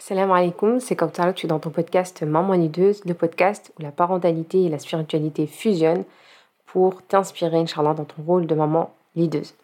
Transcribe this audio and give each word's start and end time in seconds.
Salam 0.00 0.30
alaikum, 0.30 0.78
c'est 0.78 0.94
que 0.94 1.32
tu 1.32 1.46
es 1.46 1.48
dans 1.48 1.58
ton 1.58 1.70
podcast 1.70 2.22
Maman 2.22 2.52
Lideuse, 2.52 3.04
le 3.04 3.14
podcast 3.14 3.72
où 3.76 3.82
la 3.82 3.90
parentalité 3.90 4.62
et 4.62 4.68
la 4.68 4.78
spiritualité 4.78 5.48
fusionnent 5.48 6.04
pour 6.66 7.02
t'inspirer, 7.02 7.58
Inch'Allah, 7.58 7.94
dans 7.94 8.04
ton 8.04 8.22
rôle 8.22 8.46
de 8.46 8.54
maman 8.54 8.94
leaduse. 9.16 9.56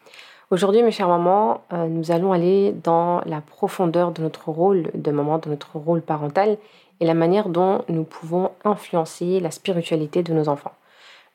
Aujourd'hui, 0.51 0.83
mes 0.83 0.91
chères 0.91 1.07
mamans, 1.07 1.61
euh, 1.73 1.87
nous 1.87 2.11
allons 2.11 2.33
aller 2.33 2.73
dans 2.73 3.21
la 3.27 3.41
profondeur 3.41 4.11
de 4.11 4.23
notre 4.23 4.49
rôle 4.49 4.91
de 4.93 5.11
maman, 5.13 5.39
de 5.39 5.51
notre 5.51 5.79
rôle 5.79 6.03
parental 6.03 6.59
et 6.99 7.07
la 7.07 7.15
manière 7.15 7.49
dont 7.49 7.85
nous 7.89 8.05
pouvons 8.05 8.51
influencer 8.65 9.39
la 9.39 9.53
spiritualité 9.53 10.25
de 10.25 10.35
nos 10.35 10.49
enfants. 10.49 10.73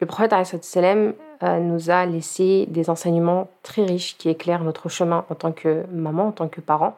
Le 0.02 0.08
prophète 0.08 0.34
sallam 0.62 1.14
euh, 1.44 1.60
nous 1.60 1.90
a 1.90 2.06
laissé 2.06 2.66
des 2.68 2.90
enseignements 2.90 3.48
très 3.64 3.86
riches 3.86 4.18
qui 4.18 4.28
éclairent 4.28 4.64
notre 4.64 4.90
chemin 4.90 5.24
en 5.30 5.36
tant 5.36 5.54
que 5.54 5.86
maman, 5.90 6.28
en 6.28 6.32
tant 6.34 6.50
que 6.50 6.60
parent. 6.60 6.98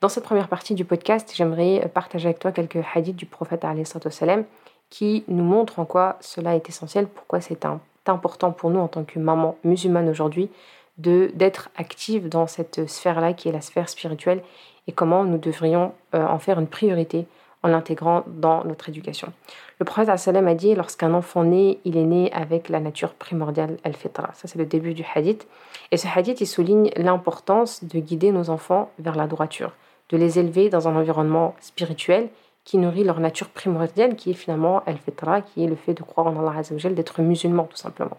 Dans 0.00 0.08
cette 0.08 0.22
première 0.22 0.46
partie 0.46 0.74
du 0.74 0.84
podcast, 0.84 1.32
j'aimerais 1.34 1.90
partager 1.92 2.28
avec 2.28 2.38
toi 2.38 2.52
quelques 2.52 2.78
hadiths 2.94 3.16
du 3.16 3.26
prophète 3.26 3.66
sallam 4.10 4.44
qui 4.90 5.24
nous 5.26 5.42
montrent 5.42 5.80
en 5.80 5.86
quoi 5.86 6.18
cela 6.20 6.54
est 6.54 6.68
essentiel, 6.68 7.08
pourquoi 7.08 7.40
c'est 7.40 7.66
important 8.06 8.52
pour 8.52 8.70
nous 8.70 8.78
en 8.78 8.86
tant 8.86 9.02
que 9.02 9.18
maman 9.18 9.56
musulmane 9.64 10.08
aujourd'hui 10.08 10.50
d'être 10.98 11.70
active 11.76 12.28
dans 12.28 12.46
cette 12.46 12.88
sphère-là 12.88 13.32
qui 13.32 13.48
est 13.48 13.52
la 13.52 13.60
sphère 13.60 13.88
spirituelle 13.88 14.42
et 14.86 14.92
comment 14.92 15.24
nous 15.24 15.38
devrions 15.38 15.92
euh, 16.14 16.24
en 16.24 16.38
faire 16.38 16.60
une 16.60 16.68
priorité 16.68 17.26
en 17.64 17.68
l'intégrant 17.68 18.22
dans 18.28 18.62
notre 18.64 18.88
éducation. 18.88 19.32
Le 19.80 19.84
prophète 19.84 20.08
a 20.08 20.54
dit 20.54 20.74
lorsqu'un 20.76 21.12
enfant 21.12 21.42
naît, 21.42 21.78
il 21.84 21.96
est 21.96 22.04
né 22.04 22.32
avec 22.32 22.68
la 22.68 22.78
nature 22.78 23.14
primordiale 23.14 23.78
al-fitra. 23.82 24.30
Ça, 24.34 24.46
c'est 24.46 24.58
le 24.58 24.66
début 24.66 24.94
du 24.94 25.04
hadith. 25.12 25.48
Et 25.90 25.96
ce 25.96 26.06
hadith, 26.06 26.40
il 26.40 26.46
souligne 26.46 26.90
l'importance 26.96 27.82
de 27.82 27.98
guider 27.98 28.30
nos 28.30 28.50
enfants 28.50 28.90
vers 28.98 29.16
la 29.16 29.26
droiture, 29.26 29.72
de 30.10 30.16
les 30.16 30.38
élever 30.38 30.70
dans 30.70 30.88
un 30.88 30.96
environnement 30.96 31.54
spirituel 31.60 32.28
qui 32.64 32.78
nourrit 32.78 33.04
leur 33.04 33.20
nature 33.20 33.48
primordiale, 33.48 34.14
qui 34.16 34.30
est 34.30 34.34
finalement 34.34 34.82
al-fitra, 34.84 35.40
qui 35.40 35.64
est 35.64 35.66
le 35.66 35.76
fait 35.76 35.94
de 35.94 36.02
croire 36.02 36.26
en 36.26 36.38
Allah 36.38 36.62
d'être 36.90 37.22
musulman 37.22 37.64
tout 37.64 37.76
simplement. 37.76 38.18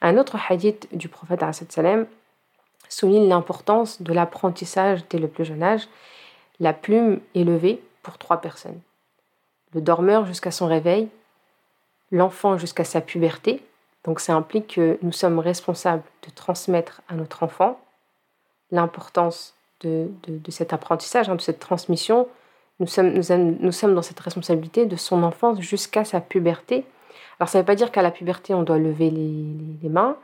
Un 0.00 0.18
autre 0.18 0.36
hadith 0.48 0.88
du 0.96 1.08
prophète 1.08 1.44
souligne 2.88 3.28
l'importance 3.28 4.02
de 4.02 4.12
l'apprentissage 4.12 5.04
dès 5.08 5.18
le 5.18 5.28
plus 5.28 5.44
jeune 5.44 5.62
âge. 5.62 5.88
La 6.60 6.72
plume 6.72 7.20
élevée 7.34 7.82
pour 8.02 8.18
trois 8.18 8.40
personnes. 8.40 8.80
Le 9.74 9.80
dormeur 9.80 10.26
jusqu'à 10.26 10.50
son 10.50 10.66
réveil, 10.66 11.08
l'enfant 12.10 12.58
jusqu'à 12.58 12.84
sa 12.84 13.00
puberté. 13.00 13.64
Donc 14.04 14.20
ça 14.20 14.34
implique 14.34 14.74
que 14.74 14.98
nous 15.02 15.12
sommes 15.12 15.38
responsables 15.38 16.02
de 16.26 16.30
transmettre 16.30 17.00
à 17.08 17.14
notre 17.14 17.42
enfant 17.42 17.80
l'importance 18.70 19.54
de, 19.82 20.08
cet 20.48 20.72
apprentissage, 20.72 21.28
hein, 21.28 21.36
de 21.36 21.40
cette 21.40 21.58
transmission. 21.58 22.28
Nous 22.80 22.86
sommes, 22.86 23.94
dans 23.94 24.02
cette 24.02 24.20
responsabilité 24.20 24.86
de 24.86 24.96
son 24.96 25.22
enfance 25.22 25.60
jusqu'à 25.60 26.04
sa 26.04 26.20
puberté. 26.20 26.84
Alors 27.38 27.48
ça 27.48 27.58
ne 27.58 27.62
veut 27.62 27.66
pas 27.66 27.74
dire 27.74 27.90
qu'à 27.90 28.02
la 28.02 28.10
puberté, 28.10 28.54
on 28.54 28.62
doit 28.62 28.78
lever 28.78 29.10
les, 29.10 29.88
mains 29.88 30.16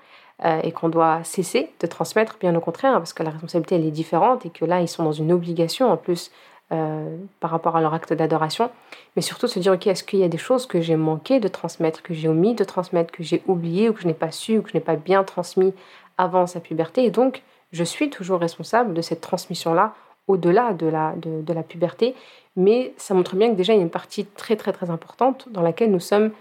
euh, 0.45 0.61
et 0.63 0.73
qu'on 0.73 0.89
doit 0.89 1.23
cesser 1.25 1.71
de 1.81 1.87
transmettre, 1.87 2.37
bien 2.41 2.55
au 2.55 2.61
contraire, 2.61 2.95
parce 2.95 3.13
que 3.13 3.23
la 3.23 3.31
responsabilité, 3.31 3.77
elle 3.77 3.87
est 3.87 3.91
différente 3.91 4.47
et 4.47 4.51
que 4.51 4.65
là, 4.65 4.81
ils 4.81 4.89
sont 4.89 5.05
dans 5.05 5.13
une 5.13 5.33
obligation 5.33 5.91
en 5.91 5.97
plus 5.97 6.31
euh, 6.71 7.17
par 7.41 7.51
rapport 7.51 7.77
à 7.77 7.81
leur 7.81 7.95
acte 7.95 8.13
d'adoration, 8.13 8.71
mais 9.17 9.23
surtout 9.23 9.47
se 9.47 9.59
dire, 9.59 9.73
ok, 9.73 9.87
est-ce 9.87 10.05
qu'il 10.05 10.19
y 10.19 10.23
a 10.23 10.29
des 10.29 10.37
choses 10.37 10.67
que 10.67 10.83
j'ai 10.83 10.97
manqué 10.97 11.41
de 11.41 11.49
transmettre, 11.49 12.03
que 12.03 12.13
j'ai 12.13 12.29
omis 12.29 12.55
de 12.55 12.63
transmettre, 12.63 13.11
que 13.11 13.23
j'ai 13.23 13.43
oublié 13.47 13.89
ou 13.89 13.95
que 13.95 14.03
je 14.03 14.07
n'ai 14.07 14.13
pas 14.13 14.31
su 14.31 14.59
ou 14.59 14.63
que 14.63 14.69
je 14.69 14.75
n'ai 14.75 14.83
pas 14.83 14.97
bien 14.97 15.25
transmis 15.25 15.73
avant 16.19 16.47
sa 16.47 16.61
puberté, 16.61 17.05
et 17.05 17.11
donc 17.11 17.43
je 17.73 17.85
suis 17.85 18.11
toujours 18.11 18.41
responsable 18.41 18.95
de 18.95 19.03
cette 19.03 19.21
transmission-là 19.21 19.95
au-delà 20.27 20.73
de 20.75 20.87
la, 20.87 21.15
de, 21.17 21.53
la 21.53 21.63
puberté, 21.63 22.15
mais 22.57 22.93
ça 22.97 23.15
montre 23.15 23.35
bien 23.37 23.51
que 23.51 23.55
déjà 23.55 23.73
il 23.73 23.77
y 23.77 23.81
a 23.81 23.83
une 23.83 23.91
partie 23.91 24.27
très 24.27 24.57
très 24.57 24.73
très 24.73 24.91
importante 24.91 25.49
dans 25.51 25.63
laquelle 25.63 25.91
nous 25.91 26.01
sommes 26.01 26.33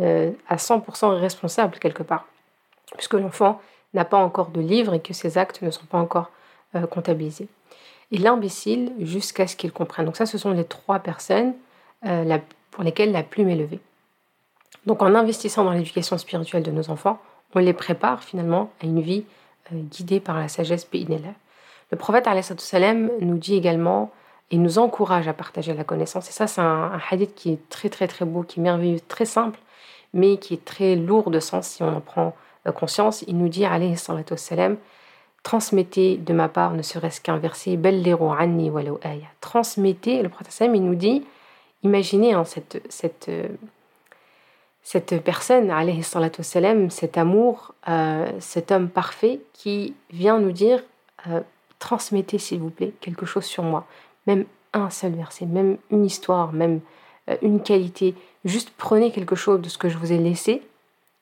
euh, 0.00 0.32
à 0.48 0.56
100% 0.56 1.18
responsables 1.18 1.78
quelque 1.78 2.02
part, 2.02 2.26
puisque 2.96 3.14
l'enfant 3.14 3.60
n'a 3.94 4.04
pas 4.04 4.18
encore 4.18 4.50
de 4.50 4.60
livre 4.60 4.94
et 4.94 5.00
que 5.00 5.12
ses 5.12 5.38
actes 5.38 5.62
ne 5.62 5.70
sont 5.70 5.86
pas 5.86 5.98
encore 5.98 6.30
euh, 6.74 6.86
comptabilisés 6.86 7.48
et 8.12 8.18
l'imbécile 8.18 8.92
jusqu'à 9.00 9.46
ce 9.46 9.56
qu'il 9.56 9.72
comprenne. 9.72 10.06
Donc 10.06 10.16
ça, 10.16 10.26
ce 10.26 10.38
sont 10.38 10.50
les 10.50 10.64
trois 10.64 10.98
personnes 10.98 11.54
euh, 12.06 12.38
pour 12.70 12.84
lesquelles 12.84 13.12
la 13.12 13.22
plume 13.22 13.48
est 13.48 13.56
levée. 13.56 13.80
Donc 14.86 15.02
en 15.02 15.14
investissant 15.14 15.64
dans 15.64 15.72
l'éducation 15.72 16.18
spirituelle 16.18 16.62
de 16.62 16.70
nos 16.70 16.90
enfants, 16.90 17.20
on 17.54 17.58
les 17.58 17.72
prépare 17.72 18.22
finalement 18.24 18.70
à 18.82 18.86
une 18.86 19.00
vie 19.00 19.24
euh, 19.72 19.80
guidée 19.90 20.20
par 20.20 20.38
la 20.38 20.48
sagesse 20.48 20.88
Béinella. 20.90 21.34
Le 21.90 21.96
prophète 21.96 22.28
nous 23.20 23.38
dit 23.38 23.56
également 23.56 24.10
et 24.50 24.56
nous 24.56 24.78
encourage 24.78 25.28
à 25.28 25.32
partager 25.32 25.74
la 25.74 25.84
connaissance. 25.84 26.28
Et 26.28 26.32
ça, 26.32 26.46
c'est 26.46 26.60
un, 26.60 27.00
hadith 27.10 27.34
qui 27.34 27.52
est 27.52 27.68
très 27.68 27.88
très 27.88 28.08
très 28.08 28.24
beau, 28.24 28.42
qui 28.42 28.60
est 28.60 28.62
merveilleux, 28.62 29.00
très 29.08 29.24
simple, 29.24 29.58
mais 30.12 30.38
qui 30.38 30.54
est 30.54 30.64
très 30.64 30.96
lourd 30.96 31.30
de 31.30 31.40
sens 31.40 31.66
si 31.68 31.82
on 31.82 31.96
en 31.96 32.00
prend 32.00 32.34
euh, 32.66 32.72
conscience. 32.72 33.24
Il 33.26 33.38
nous 33.38 33.48
dit, 33.48 33.64
alayhi 33.64 33.96
salam, 33.96 34.76
transmettez 35.42 36.16
de 36.16 36.32
ma 36.32 36.48
part 36.48 36.74
ne 36.74 36.82
serait-ce 36.82 37.20
qu'un 37.20 37.38
verset 37.38 37.78
anni 38.38 38.70
transmettez 39.40 40.22
le 40.22 40.28
prophète 40.28 40.70
il 40.74 40.84
nous 40.84 40.94
dit 40.94 41.24
imaginez 41.82 42.34
hein, 42.34 42.44
cette, 42.44 42.82
cette, 42.90 43.30
cette 44.82 45.22
personne 45.22 45.70
cet 46.90 47.18
amour 47.18 47.74
euh, 47.88 48.30
cet 48.40 48.72
homme 48.72 48.88
parfait 48.88 49.40
qui 49.52 49.94
vient 50.10 50.38
nous 50.38 50.52
dire 50.52 50.82
euh, 51.28 51.40
transmettez 51.78 52.38
s'il 52.38 52.60
vous 52.60 52.70
plaît 52.70 52.92
quelque 53.00 53.26
chose 53.26 53.44
sur 53.44 53.62
moi. 53.62 53.86
Même 54.26 54.44
un 54.72 54.90
seul 54.90 55.12
verset 55.12 55.46
même 55.46 55.76
une 55.90 56.04
histoire 56.04 56.52
même 56.52 56.80
euh, 57.28 57.36
une 57.42 57.62
qualité. 57.62 58.14
Juste 58.44 58.72
prenez 58.76 59.10
quelque 59.12 59.36
chose 59.36 59.60
de 59.60 59.68
ce 59.68 59.78
que 59.78 59.88
je 59.88 59.98
vous 59.98 60.12
ai 60.12 60.18
laissé 60.18 60.62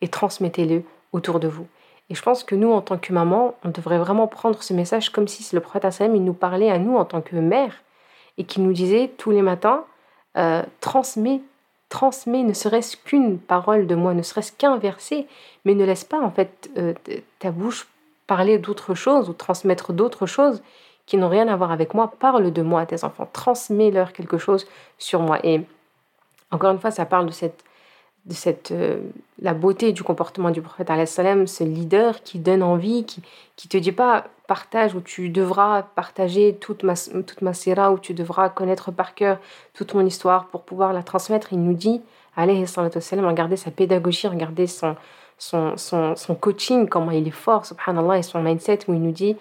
et 0.01 0.09
transmettez-le 0.09 0.83
autour 1.13 1.41
de 1.41 1.49
vous. 1.49 1.67
Et 2.11 2.15
je 2.15 2.23
pense 2.23 2.45
que 2.45 2.55
nous, 2.55 2.73
en 2.73 2.81
tant 2.81 2.97
que 2.97 3.13
maman, 3.13 3.55
on 3.65 3.69
devrait 3.69 3.99
vraiment 3.99 4.29
prendre 4.29 4.63
ce 4.63 4.73
message 4.73 5.11
comme 5.11 5.29
si 5.29 5.55
le 5.55 5.61
prophète 5.61 5.85
Hassan, 5.85 6.17
il 6.17 6.25
nous 6.25 6.33
parlait 6.33 6.71
à 6.71 6.79
nous 6.79 6.97
en 6.97 7.05
tant 7.05 7.21
que 7.21 7.37
mère 7.37 7.75
et 8.39 8.45
qui 8.45 8.61
nous 8.61 8.73
disait 8.73 9.11
tous 9.19 9.31
les 9.31 9.43
matins, 9.43 9.85
transmets, 10.81 11.43
transmets 11.89 12.43
ne 12.43 12.53
serait-ce 12.53 12.97
qu'une 12.97 13.39
parole 13.39 13.87
de 13.87 13.95
moi, 13.95 14.15
ne 14.15 14.23
serait-ce 14.23 14.53
qu'un 14.53 14.77
verset, 14.79 15.27
mais 15.65 15.75
ne 15.75 15.85
laisse 15.85 16.05
pas 16.05 16.21
en 16.21 16.31
fait 16.31 16.71
euh, 16.77 16.95
ta 17.39 17.51
bouche 17.51 17.87
parler 18.27 18.59
d'autre 18.59 18.95
chose 18.95 19.29
ou 19.29 19.33
transmettre 19.33 19.93
d'autres 19.93 20.27
choses 20.27 20.63
qui 21.07 21.17
n'ont 21.17 21.31
rien 21.31 21.49
à 21.49 21.57
voir 21.57 21.73
avec 21.73 21.95
moi. 21.95 22.13
Parle 22.19 22.53
de 22.53 22.63
moi 22.63 22.83
à 22.83 22.87
tes 22.87 23.03
enfants, 23.05 23.29
transmets-leur 23.33 24.13
quelque 24.13 24.39
chose 24.39 24.67
sur 24.99 25.21
moi. 25.21 25.39
Et 25.45 25.63
encore 26.51 26.71
une 26.71 26.79
fois, 26.79 26.91
ça 26.91 27.07
parle 27.07 27.27
de 27.27 27.33
cette 27.33 27.65
de 28.29 28.35
cette, 28.35 28.71
euh, 28.71 29.01
la 29.41 29.55
beauté 29.55 29.93
du 29.93 30.03
comportement 30.03 30.51
du 30.51 30.63
prophète, 30.63 30.89
ce 31.09 31.65
leader 31.65 32.23
qui 32.23 32.39
donne 32.39 32.63
envie, 32.63 33.05
qui 33.05 33.23
qui 33.59 33.67
te 33.67 33.77
dit 33.77 33.91
pas 33.91 34.27
partage 34.47 34.95
où 34.95 35.01
tu 35.01 35.31
devras 35.31 35.83
partager 35.83 36.55
toute 36.55 36.85
ma, 36.85 36.95
toute 36.95 37.43
ma 37.43 37.51
où 37.91 37.99
tu 37.99 38.15
devras 38.15 38.49
connaître 38.49 38.93
par 38.93 39.15
cœur 39.15 39.39
toute 39.75 39.95
mon 39.95 40.07
histoire 40.07 40.47
pour 40.47 40.63
pouvoir 40.63 40.93
la 40.93 41.03
transmettre. 41.03 41.53
Il 41.53 41.63
nous 41.63 41.75
dit, 41.75 42.01
allez, 42.37 42.65
salam, 42.67 43.27
regardez 43.27 43.57
sa 43.57 43.73
pédagogie, 43.73 44.29
regardez 44.29 44.69
son, 44.69 44.95
son, 45.39 45.77
son, 45.77 46.15
son, 46.15 46.35
coaching, 46.37 46.89
comment 46.89 47.11
il 47.11 47.27
est 47.27 47.33
fort, 47.33 47.67
subhanallah, 47.67 48.19
et 48.19 48.23
son 48.23 48.41
mindset 48.41 48.79
où 48.87 48.95
il 48.95 49.03
nous 49.03 49.13
dit, 49.13 49.37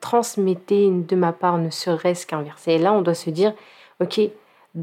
transmettez 0.00 0.90
de 0.90 1.16
ma 1.16 1.32
part 1.32 1.58
ne 1.58 1.68
serait-ce 1.68 2.26
qu'un 2.26 2.42
verset. 2.42 2.74
Et 2.74 2.78
là, 2.78 2.94
on 2.94 3.02
doit 3.02 3.14
se 3.14 3.28
dire, 3.28 3.52
ok, 4.00 4.20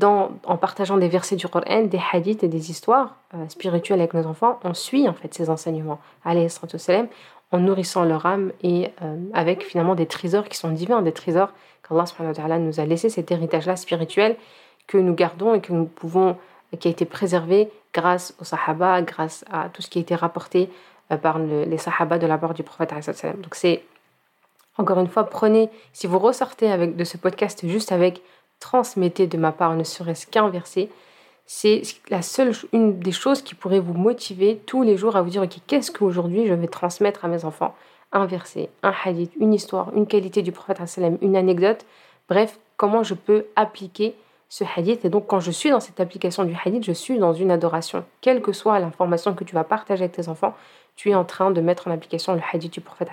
en 0.02 0.58
partageant 0.58 0.98
des 0.98 1.08
versets 1.08 1.36
du 1.36 1.48
Coran, 1.48 1.84
des 1.84 2.02
hadiths 2.12 2.44
et 2.44 2.48
des 2.48 2.72
histoires 2.72 3.18
euh, 3.34 3.48
spirituelles 3.48 4.00
avec 4.00 4.14
nos 4.14 4.26
enfants, 4.26 4.60
on 4.64 4.74
suit 4.74 5.08
en 5.08 5.14
fait 5.14 5.34
ces 5.34 5.50
enseignements, 5.50 6.00
en 6.26 7.60
nourrissant 7.60 8.04
leur 8.04 8.26
âme 8.26 8.52
et 8.64 8.90
euh, 9.04 9.16
avec 9.34 9.64
finalement 9.64 9.94
des 9.94 10.08
trésors 10.08 10.50
qui 10.50 10.58
sont 10.58 10.70
divins, 10.70 11.04
des 11.04 11.12
trésors 11.12 11.52
qu'Allah 11.88 12.58
nous 12.58 12.80
a 12.80 12.86
laissé, 12.86 13.10
cet 13.10 13.32
héritage-là 13.32 13.76
spirituel 13.76 14.36
que 14.88 14.98
nous 14.98 15.14
gardons 15.14 15.54
et 15.54 15.62
que 15.62 15.72
nous 15.72 15.86
pouvons, 15.86 16.38
qui 16.80 16.88
a 16.88 16.92
été 16.92 17.06
préservé 17.06 17.70
grâce 17.94 18.34
aux 18.42 18.44
sahaba, 18.44 19.02
grâce 19.04 19.46
à 19.52 19.70
tout 19.70 19.84
ce 19.84 19.90
qui 19.90 20.00
a 20.00 20.02
été 20.02 20.16
rapporté 20.16 20.70
euh, 21.12 21.18
par 21.18 21.38
les 21.38 21.78
sahaba 21.78 22.18
de 22.18 22.26
la 22.26 22.40
part 22.40 22.56
du 22.56 22.64
prophète. 22.64 22.92
Donc 23.42 23.54
c'est, 23.54 23.84
encore 24.80 25.00
une 25.00 25.08
fois, 25.08 25.26
prenez, 25.26 25.70
si 25.92 26.08
vous 26.08 26.18
ressortez 26.18 26.72
avec, 26.72 26.96
de 26.96 27.04
ce 27.04 27.18
podcast 27.18 27.68
juste 27.68 27.92
avec 27.92 28.24
transmettez 28.64 29.28
de 29.28 29.38
ma 29.38 29.52
part 29.52 29.76
ne 29.76 29.84
serait-ce 29.84 30.26
qu'un 30.26 30.50
verset, 30.50 30.88
c'est 31.46 31.82
la 32.10 32.22
seule 32.22 32.54
une 32.72 32.98
des 32.98 33.12
choses 33.12 33.42
qui 33.42 33.56
pourrait 33.56 33.82
vous 33.82 33.94
motiver 33.94 34.62
tous 34.66 34.84
les 34.84 34.96
jours 34.96 35.18
à 35.18 35.22
vous 35.22 35.30
dire 35.30 35.44
ok 35.44 35.58
qu'est-ce 35.68 35.92
qu'aujourd'hui 35.92 36.48
je 36.48 36.54
vais 36.54 36.68
transmettre 36.68 37.26
à 37.26 37.28
mes 37.28 37.44
enfants? 37.44 37.76
Un 38.14 38.26
verset 38.26 38.70
un 38.82 38.94
hadith 39.04 39.34
une 39.38 39.54
histoire 39.54 39.94
une 39.94 40.08
qualité 40.08 40.42
du 40.42 40.54
prophète 40.54 40.80
une 41.22 41.36
anecdote. 41.36 41.86
Bref 42.30 42.58
comment 42.78 43.04
je 43.04 43.14
peux 43.14 43.46
appliquer 43.58 44.16
ce 44.48 44.64
hadith? 44.78 45.04
Et 45.04 45.10
donc 45.10 45.28
quand 45.28 45.42
je 45.42 45.52
suis 45.52 45.70
dans 45.70 45.82
cette 45.82 46.00
application 46.00 46.46
du 46.46 46.56
hadith 46.64 46.86
je 46.86 46.94
suis 46.94 47.20
dans 47.20 47.34
une 47.34 47.52
adoration. 47.52 48.06
Quelle 48.22 48.42
que 48.42 48.54
soit 48.54 48.80
l'information 48.80 49.34
que 49.34 49.44
tu 49.44 49.54
vas 49.54 49.66
partager 49.66 50.06
avec 50.06 50.16
tes 50.16 50.30
enfants 50.30 50.56
tu 50.96 51.10
es 51.10 51.16
en 51.16 51.26
train 51.26 51.52
de 51.52 51.60
mettre 51.60 51.88
en 51.88 51.92
application 51.92 52.36
le 52.36 52.42
hadith 52.54 52.72
du 52.72 52.80
prophète 52.80 53.10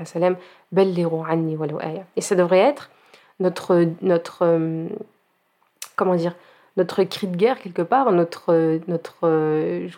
et 2.16 2.20
ça 2.20 2.34
devrait 2.34 2.58
être 2.58 2.90
notre, 3.40 3.86
notre 4.02 4.42
euh, 4.42 4.86
comment 6.00 6.14
dire, 6.14 6.34
notre 6.76 7.02
cri 7.04 7.26
de 7.26 7.36
guerre 7.36 7.58
quelque 7.60 7.82
part, 7.82 8.10
notre, 8.10 8.80
notre, 8.88 9.28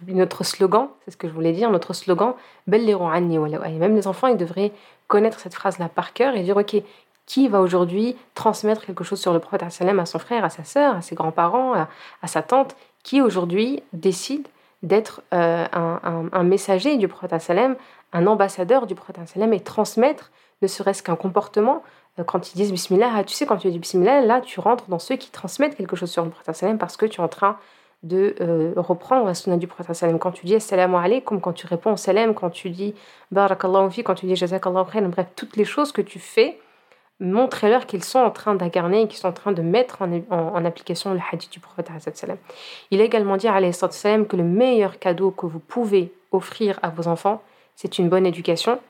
notre 0.08 0.44
slogan, 0.44 0.88
c'est 1.04 1.12
ce 1.12 1.16
que 1.16 1.28
je 1.28 1.32
voulais 1.32 1.52
dire, 1.52 1.70
notre 1.70 1.92
slogan, 1.92 2.34
même 2.66 3.94
les 3.94 4.06
enfants, 4.08 4.26
ils 4.26 4.36
devraient 4.36 4.72
connaître 5.06 5.38
cette 5.38 5.54
phrase-là 5.54 5.88
par 5.88 6.12
cœur 6.12 6.34
et 6.34 6.42
dire, 6.42 6.56
ok, 6.56 6.82
qui 7.26 7.46
va 7.48 7.60
aujourd'hui 7.60 8.16
transmettre 8.34 8.84
quelque 8.84 9.04
chose 9.04 9.20
sur 9.20 9.32
le 9.32 9.38
prophète 9.38 9.62
à 9.62 10.06
son 10.06 10.18
frère, 10.18 10.44
à 10.44 10.50
sa 10.50 10.64
sœur, 10.64 10.96
à 10.96 11.02
ses 11.02 11.14
grands-parents, 11.14 11.74
à, 11.74 12.26
sa 12.26 12.42
tante, 12.42 12.74
qui 13.04 13.20
aujourd'hui 13.20 13.82
décide 13.92 14.48
d'être 14.82 15.22
euh, 15.32 15.66
un, 15.72 16.42
messager 16.42 16.96
du 16.96 17.06
prophète 17.06 17.52
un 18.12 18.26
ambassadeur 18.26 18.86
du 18.86 18.94
prophète 18.96 19.18
et 19.36 19.60
transmettre 19.60 20.32
ne 20.62 20.66
serait-ce 20.66 21.02
qu'un 21.02 21.16
comportement. 21.16 21.82
Quand 22.26 22.52
ils 22.52 22.56
disent 22.56 22.72
Bismillah, 22.72 23.10
ah, 23.16 23.24
tu 23.24 23.34
sais, 23.34 23.46
quand 23.46 23.56
tu 23.56 23.70
dis 23.70 23.78
Bismillah, 23.78 24.20
là, 24.20 24.40
tu 24.42 24.60
rentres 24.60 24.88
dans 24.88 24.98
ceux 24.98 25.16
qui 25.16 25.30
transmettent 25.30 25.76
quelque 25.76 25.96
chose 25.96 26.10
sur 26.10 26.24
le 26.24 26.30
prophète 26.30 26.78
parce 26.78 26.96
que 26.96 27.06
tu 27.06 27.20
es 27.20 27.24
en 27.24 27.28
train 27.28 27.56
de 28.02 28.34
euh, 28.40 28.72
reprendre 28.76 29.26
la 29.26 29.34
sunna 29.34 29.56
du 29.56 29.66
prophète 29.66 30.04
Quand 30.20 30.32
tu 30.32 30.44
dis 30.44 30.56
Assalamu 30.56 30.96
alaikum, 30.96 31.40
quand 31.40 31.52
tu 31.52 31.66
réponds 31.66 31.96
salam, 31.96 32.34
quand 32.34 32.50
tu 32.50 32.68
dis 32.70 32.94
Barakallahu 33.30 33.90
fi, 33.90 34.02
quand 34.02 34.14
tu 34.14 34.26
dis 34.26 34.36
Jazakallahu 34.36 34.90
khair, 34.90 35.08
bref, 35.08 35.26
toutes 35.36 35.56
les 35.56 35.64
choses 35.64 35.92
que 35.92 36.02
tu 36.02 36.18
fais, 36.18 36.58
montrez-leur 37.20 37.86
qu'ils 37.86 38.04
sont 38.04 38.18
en 38.18 38.30
train 38.30 38.54
d'incarner 38.54 39.02
et 39.02 39.08
qu'ils 39.08 39.18
sont 39.18 39.28
en 39.28 39.32
train 39.32 39.52
de 39.52 39.62
mettre 39.62 40.02
en, 40.02 40.64
application 40.64 41.14
le 41.14 41.20
hadith 41.30 41.52
du 41.52 41.60
prophète 41.60 41.90
Il 42.90 43.00
a 43.00 43.04
également 43.04 43.36
dit 43.36 43.46
que 43.46 44.36
le 44.36 44.42
meilleur 44.42 44.98
cadeau 44.98 45.30
que 45.30 45.46
vous 45.46 45.60
pouvez 45.60 46.12
offrir 46.32 46.78
à 46.82 46.90
vos 46.90 47.08
enfants, 47.08 47.40
c'est 47.76 47.98
une 47.98 48.08
bonne 48.08 48.26
éducation 48.26 48.80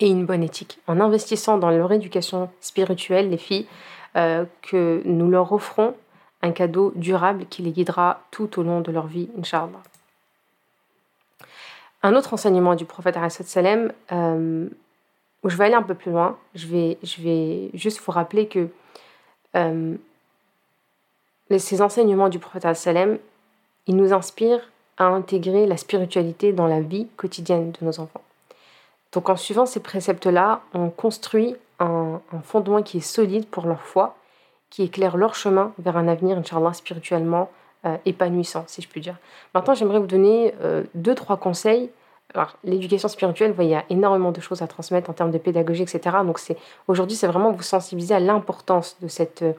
et 0.00 0.08
une 0.08 0.26
bonne 0.26 0.42
éthique. 0.42 0.78
En 0.86 1.00
investissant 1.00 1.58
dans 1.58 1.70
leur 1.70 1.90
éducation 1.92 2.50
spirituelle, 2.60 3.30
les 3.30 3.38
filles, 3.38 3.66
euh, 4.16 4.44
que 4.62 5.02
nous 5.04 5.30
leur 5.30 5.52
offrons 5.52 5.94
un 6.42 6.52
cadeau 6.52 6.92
durable 6.94 7.46
qui 7.46 7.62
les 7.62 7.72
guidera 7.72 8.22
tout 8.30 8.58
au 8.58 8.62
long 8.62 8.80
de 8.80 8.90
leur 8.90 9.06
vie, 9.06 9.28
Inch'Allah. 9.38 9.82
Un 12.02 12.14
autre 12.14 12.32
enseignement 12.32 12.74
du 12.74 12.84
prophète 12.84 13.18
salam, 13.30 13.92
euh, 14.12 14.68
où 15.42 15.48
je 15.48 15.56
vais 15.56 15.64
aller 15.64 15.74
un 15.74 15.82
peu 15.82 15.94
plus 15.94 16.12
loin, 16.12 16.38
je 16.54 16.68
vais, 16.68 16.98
je 17.02 17.20
vais 17.22 17.70
juste 17.74 18.00
vous 18.00 18.12
rappeler 18.12 18.46
que 18.46 18.68
euh, 19.56 19.96
ces 21.56 21.82
enseignements 21.82 22.28
du 22.28 22.38
prophète 22.38 22.76
salam, 22.76 23.18
ils 23.86 23.96
nous 23.96 24.12
inspirent 24.12 24.70
à 24.96 25.06
intégrer 25.06 25.66
la 25.66 25.76
spiritualité 25.76 26.52
dans 26.52 26.66
la 26.66 26.80
vie 26.80 27.08
quotidienne 27.16 27.72
de 27.72 27.84
nos 27.84 28.00
enfants. 28.00 28.22
Donc 29.12 29.28
en 29.28 29.36
suivant 29.36 29.66
ces 29.66 29.80
préceptes-là, 29.80 30.60
on 30.74 30.90
construit 30.90 31.56
un, 31.80 32.20
fondement 32.42 32.82
qui 32.82 32.98
est 32.98 33.00
solide 33.00 33.46
pour 33.46 33.66
leur 33.66 33.82
foi 33.82 34.16
qui 34.70 34.82
éclairent 34.82 35.16
leur 35.16 35.34
chemin 35.34 35.72
vers 35.78 35.96
un 35.96 36.08
avenir, 36.08 36.36
Inch'Allah, 36.36 36.74
spirituellement 36.74 37.50
euh, 37.86 37.96
épanouissant, 38.04 38.64
si 38.66 38.82
je 38.82 38.88
puis 38.88 39.00
dire. 39.00 39.16
Maintenant, 39.54 39.72
j'aimerais 39.72 39.98
vous 39.98 40.06
donner 40.06 40.54
euh, 40.60 40.84
deux, 40.94 41.14
trois 41.14 41.38
conseils. 41.38 41.90
Alors, 42.34 42.56
l'éducation 42.64 43.08
spirituelle, 43.08 43.54
il 43.60 43.68
y 43.68 43.74
a 43.74 43.84
énormément 43.88 44.30
de 44.30 44.40
choses 44.42 44.60
à 44.60 44.66
transmettre 44.66 45.08
en 45.08 45.14
termes 45.14 45.30
de 45.30 45.38
pédagogie, 45.38 45.84
etc. 45.84 46.18
Donc, 46.22 46.38
aujourd'hui, 46.86 47.16
c'est 47.16 47.26
vraiment 47.26 47.50
vous 47.52 47.62
sensibiliser 47.62 48.14
à 48.14 48.20
l'importance 48.20 48.98
de 49.00 49.08
cette 49.08 49.40
euh, 49.40 49.52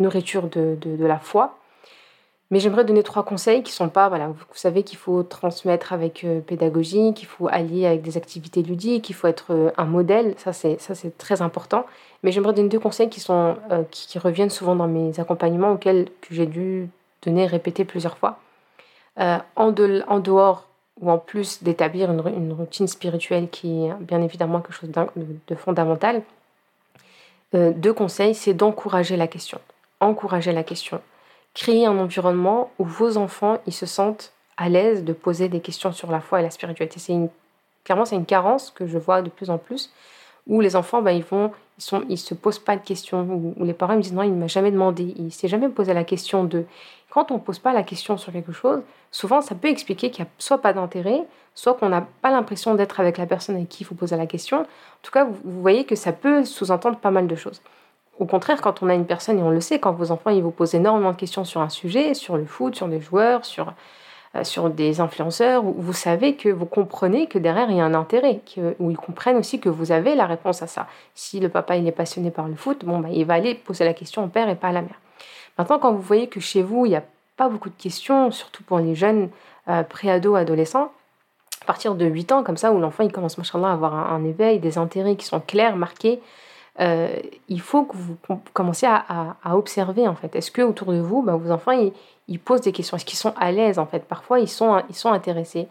nourriture 0.00 0.48
de, 0.48 0.76
de 0.80 1.06
la 1.06 1.20
foi 1.20 1.57
mais 2.50 2.60
j'aimerais 2.60 2.84
donner 2.84 3.02
trois 3.02 3.24
conseils 3.24 3.62
qui 3.62 3.72
sont 3.72 3.90
pas, 3.90 4.08
voilà, 4.08 4.28
vous 4.28 4.44
savez 4.54 4.82
qu'il 4.82 4.96
faut 4.96 5.22
transmettre 5.22 5.92
avec 5.92 6.24
euh, 6.24 6.40
pédagogie, 6.40 7.12
qu'il 7.14 7.28
faut 7.28 7.46
allier 7.48 7.84
avec 7.86 8.00
des 8.00 8.16
activités 8.16 8.62
ludiques, 8.62 9.04
qu'il 9.04 9.14
faut 9.14 9.26
être 9.26 9.52
euh, 9.52 9.70
un 9.76 9.84
modèle, 9.84 10.34
ça 10.38 10.54
c'est 10.54 10.80
ça 10.80 10.94
c'est 10.94 11.16
très 11.18 11.42
important. 11.42 11.84
Mais 12.22 12.32
j'aimerais 12.32 12.54
donner 12.54 12.70
deux 12.70 12.80
conseils 12.80 13.10
qui 13.10 13.20
sont 13.20 13.56
euh, 13.70 13.82
qui, 13.90 14.18
reviennent 14.18 14.50
souvent 14.50 14.74
dans 14.76 14.88
mes 14.88 15.20
accompagnements 15.20 15.72
auxquels 15.72 16.08
que 16.22 16.34
j'ai 16.34 16.46
dû 16.46 16.88
donner 17.22 17.46
répéter 17.46 17.84
plusieurs 17.84 18.16
fois. 18.16 18.38
en, 19.18 19.72
de, 19.72 20.02
en 20.08 20.20
dehors 20.20 20.66
ou 21.00 21.10
en 21.10 21.18
plus 21.18 21.62
d'établir 21.62 22.10
une, 22.10 22.22
une, 22.28 22.52
routine 22.52 22.88
spirituelle 22.88 23.48
qui 23.50 23.84
est 23.86 23.94
bien 24.00 24.22
évidemment 24.22 24.60
quelque 24.60 24.72
chose 24.74 24.90
de 24.90 25.54
fondamental, 25.54 26.22
deux 27.52 27.92
conseils, 27.92 28.34
c'est 28.34 28.54
d'encourager 28.54 29.16
la 29.16 29.26
question. 29.26 29.60
Encourager 30.00 30.52
la 30.52 30.62
question 30.64 31.00
créer 31.58 31.86
un 31.86 31.98
environnement 31.98 32.70
où 32.78 32.84
vos 32.84 33.16
enfants 33.16 33.58
ils 33.66 33.72
se 33.72 33.84
sentent 33.84 34.32
à 34.56 34.68
l'aise 34.68 35.02
de 35.02 35.12
poser 35.12 35.48
des 35.48 35.58
questions 35.58 35.90
sur 35.92 36.08
la 36.08 36.20
foi 36.20 36.38
et 36.38 36.42
la 36.44 36.50
spiritualité. 36.50 37.00
C'est 37.00 37.12
une, 37.12 37.28
clairement, 37.82 38.04
c'est 38.04 38.14
une 38.14 38.26
carence 38.26 38.70
que 38.70 38.86
je 38.86 38.96
vois 38.96 39.22
de 39.22 39.28
plus 39.28 39.50
en 39.50 39.58
plus, 39.58 39.90
où 40.46 40.60
les 40.60 40.76
enfants, 40.76 41.02
ben, 41.02 41.10
ils 41.10 41.24
vont, 41.24 41.50
ils 42.08 42.16
se 42.16 42.34
posent 42.34 42.60
pas 42.60 42.76
de 42.76 42.84
questions, 42.84 43.22
où, 43.58 43.64
les 43.64 43.72
parents 43.72 43.96
me 43.96 44.02
disent 44.02 44.12
non, 44.12 44.22
il 44.22 44.32
ne 44.32 44.38
m'a 44.38 44.46
jamais 44.46 44.70
demandé, 44.70 45.14
il 45.18 45.32
s'est 45.32 45.48
jamais 45.48 45.68
posé 45.68 45.94
la 45.94 46.04
question 46.04 46.44
de. 46.44 46.64
Quand 47.10 47.32
on 47.32 47.40
pose 47.40 47.58
pas 47.58 47.72
la 47.72 47.82
question 47.82 48.16
sur 48.16 48.32
quelque 48.32 48.52
chose, 48.52 48.80
souvent 49.10 49.40
ça 49.40 49.56
peut 49.56 49.68
expliquer 49.68 50.10
qu'il 50.10 50.22
n'y 50.24 50.28
a 50.28 50.32
soit 50.38 50.58
pas 50.58 50.72
d'intérêt, 50.72 51.24
soit 51.56 51.74
qu'on 51.74 51.88
n'a 51.88 52.06
pas 52.22 52.30
l'impression 52.30 52.76
d'être 52.76 53.00
avec 53.00 53.18
la 53.18 53.26
personne 53.26 53.56
avec 53.56 53.68
qui 53.68 53.82
il 53.82 53.86
faut 53.86 53.96
poser 53.96 54.16
la 54.16 54.26
question. 54.26 54.58
En 54.60 55.02
tout 55.02 55.10
cas, 55.10 55.24
vous 55.24 55.60
voyez 55.60 55.84
que 55.84 55.96
ça 55.96 56.12
peut 56.12 56.44
sous-entendre 56.44 56.98
pas 56.98 57.10
mal 57.10 57.26
de 57.26 57.34
choses. 57.34 57.60
Au 58.18 58.26
contraire, 58.26 58.60
quand 58.60 58.82
on 58.82 58.88
a 58.88 58.94
une 58.94 59.06
personne, 59.06 59.38
et 59.38 59.42
on 59.42 59.50
le 59.50 59.60
sait, 59.60 59.78
quand 59.78 59.92
vos 59.92 60.10
enfants 60.10 60.30
ils 60.30 60.42
vous 60.42 60.50
posent 60.50 60.74
énormément 60.74 61.12
de 61.12 61.16
questions 61.16 61.44
sur 61.44 61.60
un 61.60 61.68
sujet, 61.68 62.14
sur 62.14 62.36
le 62.36 62.44
foot, 62.46 62.74
sur 62.74 62.88
des 62.88 63.00
joueurs, 63.00 63.44
sur, 63.44 63.72
euh, 64.34 64.42
sur 64.42 64.70
des 64.70 65.00
influenceurs, 65.00 65.62
vous 65.62 65.92
savez 65.92 66.34
que 66.34 66.48
vous 66.48 66.66
comprenez 66.66 67.28
que 67.28 67.38
derrière 67.38 67.70
il 67.70 67.76
y 67.76 67.80
a 67.80 67.84
un 67.84 67.94
intérêt, 67.94 68.40
que, 68.54 68.74
où 68.80 68.90
ils 68.90 68.96
comprennent 68.96 69.36
aussi 69.36 69.60
que 69.60 69.68
vous 69.68 69.92
avez 69.92 70.16
la 70.16 70.26
réponse 70.26 70.62
à 70.62 70.66
ça. 70.66 70.88
Si 71.14 71.38
le 71.38 71.48
papa 71.48 71.76
il 71.76 71.86
est 71.86 71.92
passionné 71.92 72.32
par 72.32 72.48
le 72.48 72.56
foot, 72.56 72.84
bon, 72.84 72.98
bah, 72.98 73.08
il 73.12 73.24
va 73.24 73.34
aller 73.34 73.54
poser 73.54 73.84
la 73.84 73.94
question 73.94 74.24
au 74.24 74.28
père 74.28 74.48
et 74.48 74.56
pas 74.56 74.68
à 74.68 74.72
la 74.72 74.82
mère. 74.82 75.00
Maintenant, 75.56 75.78
quand 75.78 75.92
vous 75.92 76.02
voyez 76.02 76.26
que 76.26 76.40
chez 76.40 76.62
vous, 76.62 76.86
il 76.86 76.90
n'y 76.90 76.96
a 76.96 77.04
pas 77.36 77.48
beaucoup 77.48 77.68
de 77.68 77.80
questions, 77.80 78.32
surtout 78.32 78.64
pour 78.64 78.80
les 78.80 78.96
jeunes 78.96 79.28
euh, 79.68 79.84
pré-ados, 79.84 80.36
adolescents, 80.36 80.90
à 81.62 81.64
partir 81.66 81.94
de 81.94 82.04
8 82.04 82.32
ans, 82.32 82.42
comme 82.42 82.56
ça, 82.56 82.72
où 82.72 82.80
l'enfant 82.80 83.04
il 83.04 83.12
commence 83.12 83.38
machallah, 83.38 83.68
à 83.68 83.72
avoir 83.72 84.12
un 84.12 84.24
éveil, 84.24 84.58
des 84.58 84.76
intérêts 84.76 85.14
qui 85.16 85.26
sont 85.26 85.40
clairs, 85.40 85.76
marqués, 85.76 86.20
euh, 86.80 87.08
il 87.48 87.60
faut 87.60 87.84
que 87.84 87.96
vous 87.96 88.16
commenciez 88.52 88.88
à, 88.88 89.56
observer 89.56 90.06
en 90.06 90.14
fait. 90.14 90.34
Est-ce 90.36 90.50
que 90.50 90.62
autour 90.62 90.92
de 90.92 91.00
vous, 91.00 91.22
bah, 91.22 91.36
vos 91.36 91.50
enfants, 91.50 91.72
ils, 92.28 92.38
posent 92.38 92.60
des 92.60 92.72
questions? 92.72 92.96
Est-ce 92.96 93.04
qu'ils 93.04 93.18
sont 93.18 93.34
à 93.36 93.50
l'aise 93.50 93.78
en 93.78 93.86
fait? 93.86 94.04
Parfois, 94.04 94.38
ils 94.38 94.48
sont, 94.48 94.82
intéressés, 95.04 95.66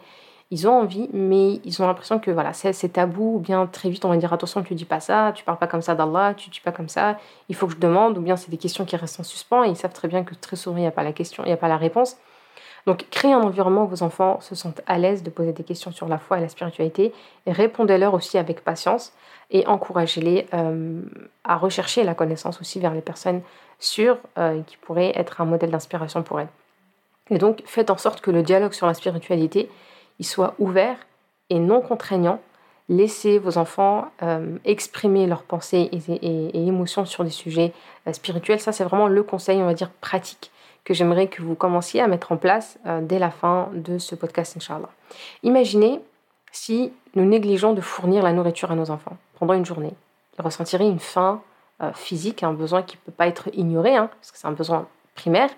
ils 0.50 0.68
ont 0.68 0.80
envie, 0.80 1.08
mais 1.12 1.60
ils 1.64 1.82
ont 1.82 1.86
l'impression 1.86 2.18
que 2.18 2.30
voilà, 2.30 2.52
c'est, 2.52 2.92
tabou. 2.92 3.36
Ou 3.36 3.38
bien 3.38 3.66
très 3.66 3.88
vite, 3.88 4.04
on 4.04 4.10
va 4.10 4.16
dire 4.16 4.32
attention, 4.32 4.62
tu 4.62 4.74
dis 4.74 4.84
pas 4.84 5.00
ça, 5.00 5.32
tu 5.34 5.44
parles 5.44 5.58
pas 5.58 5.66
comme 5.66 5.82
ça 5.82 5.94
d'Allah, 5.94 6.34
tu 6.36 6.50
dis 6.50 6.60
pas 6.60 6.72
comme 6.72 6.88
ça. 6.88 7.18
Il 7.48 7.54
faut 7.54 7.66
que 7.66 7.72
je 7.72 7.78
demande. 7.78 8.18
Ou 8.18 8.20
bien 8.20 8.36
c'est 8.36 8.50
des 8.50 8.58
questions 8.58 8.84
qui 8.84 8.96
restent 8.96 9.20
en 9.20 9.24
suspens 9.24 9.64
et 9.64 9.68
ils 9.68 9.76
savent 9.76 9.94
très 9.94 10.08
bien 10.08 10.24
que 10.24 10.34
très 10.34 10.56
souvent 10.56 10.76
il 10.76 10.82
n'y 10.82 10.86
a 10.86 10.92
pas 10.92 11.04
la 11.04 11.12
question, 11.12 11.42
il 11.44 11.46
n'y 11.46 11.52
a 11.52 11.58
pas 11.58 11.68
la 11.68 11.78
réponse. 11.78 12.16
Donc, 12.86 13.06
créez 13.10 13.34
un 13.34 13.42
environnement 13.42 13.84
où 13.84 13.88
vos 13.88 14.02
enfants 14.02 14.40
se 14.40 14.54
sentent 14.54 14.80
à 14.86 14.96
l'aise 14.96 15.22
de 15.22 15.28
poser 15.28 15.52
des 15.52 15.64
questions 15.64 15.90
sur 15.90 16.08
la 16.08 16.16
foi 16.16 16.38
et 16.38 16.40
la 16.40 16.48
spiritualité. 16.48 17.12
Et 17.44 17.52
répondez-leur 17.52 18.14
aussi 18.14 18.38
avec 18.38 18.64
patience 18.64 19.12
et 19.50 19.66
encouragez-les 19.66 20.46
euh, 20.52 21.02
à 21.44 21.56
rechercher 21.56 22.04
la 22.04 22.14
connaissance 22.14 22.60
aussi 22.60 22.80
vers 22.80 22.92
les 22.92 23.00
personnes 23.00 23.40
sûres 23.78 24.18
euh, 24.36 24.60
qui 24.66 24.76
pourraient 24.76 25.12
être 25.14 25.40
un 25.40 25.44
modèle 25.44 25.70
d'inspiration 25.70 26.22
pour 26.22 26.40
elles. 26.40 26.48
Et 27.30 27.38
donc, 27.38 27.62
faites 27.66 27.90
en 27.90 27.96
sorte 27.96 28.20
que 28.20 28.30
le 28.30 28.42
dialogue 28.42 28.72
sur 28.72 28.86
la 28.86 28.94
spiritualité 28.94 29.70
il 30.18 30.26
soit 30.26 30.54
ouvert 30.58 30.96
et 31.48 31.60
non 31.60 31.80
contraignant. 31.80 32.40
Laissez 32.88 33.38
vos 33.38 33.56
enfants 33.56 34.10
euh, 34.22 34.56
exprimer 34.64 35.26
leurs 35.26 35.42
pensées 35.42 35.90
et, 35.92 36.66
émotions 36.66 37.04
sur 37.04 37.22
des 37.22 37.30
sujets 37.30 37.72
spirituels. 38.12 38.60
Ça, 38.60 38.72
c'est 38.72 38.82
vraiment 38.82 39.06
le 39.06 39.22
conseil, 39.22 39.58
on 39.58 39.66
va 39.66 39.74
dire, 39.74 39.90
pratique 40.00 40.50
que 40.84 40.94
j'aimerais 40.94 41.28
que 41.28 41.42
vous 41.42 41.54
commenciez 41.54 42.00
à 42.00 42.08
mettre 42.08 42.32
en 42.32 42.38
place 42.38 42.78
dès 43.02 43.18
la 43.18 43.30
fin 43.30 43.68
de 43.74 43.98
ce 43.98 44.14
podcast, 44.14 44.56
Inch'Allah. 44.56 44.88
Imaginez 45.42 46.00
si 46.50 46.92
nous 47.14 47.26
négligeons 47.26 47.74
de 47.74 47.82
fournir 47.82 48.22
la 48.22 48.32
nourriture 48.32 48.70
à 48.70 48.74
nos 48.74 48.90
enfants 48.90 49.18
pendant 49.38 49.54
une 49.54 49.66
journée. 49.66 49.94
Ils 50.38 50.42
ressentiraient 50.42 50.88
une 50.88 50.98
faim 50.98 51.42
euh, 51.82 51.92
physique, 51.92 52.42
un 52.42 52.52
besoin 52.52 52.82
qui 52.82 52.96
ne 52.96 53.00
peut 53.02 53.16
pas 53.16 53.26
être 53.26 53.48
ignoré, 53.52 53.96
hein, 53.96 54.10
parce 54.18 54.32
que 54.32 54.38
c'est 54.38 54.46
un 54.46 54.52
besoin 54.52 54.88
primaire. 55.14 55.50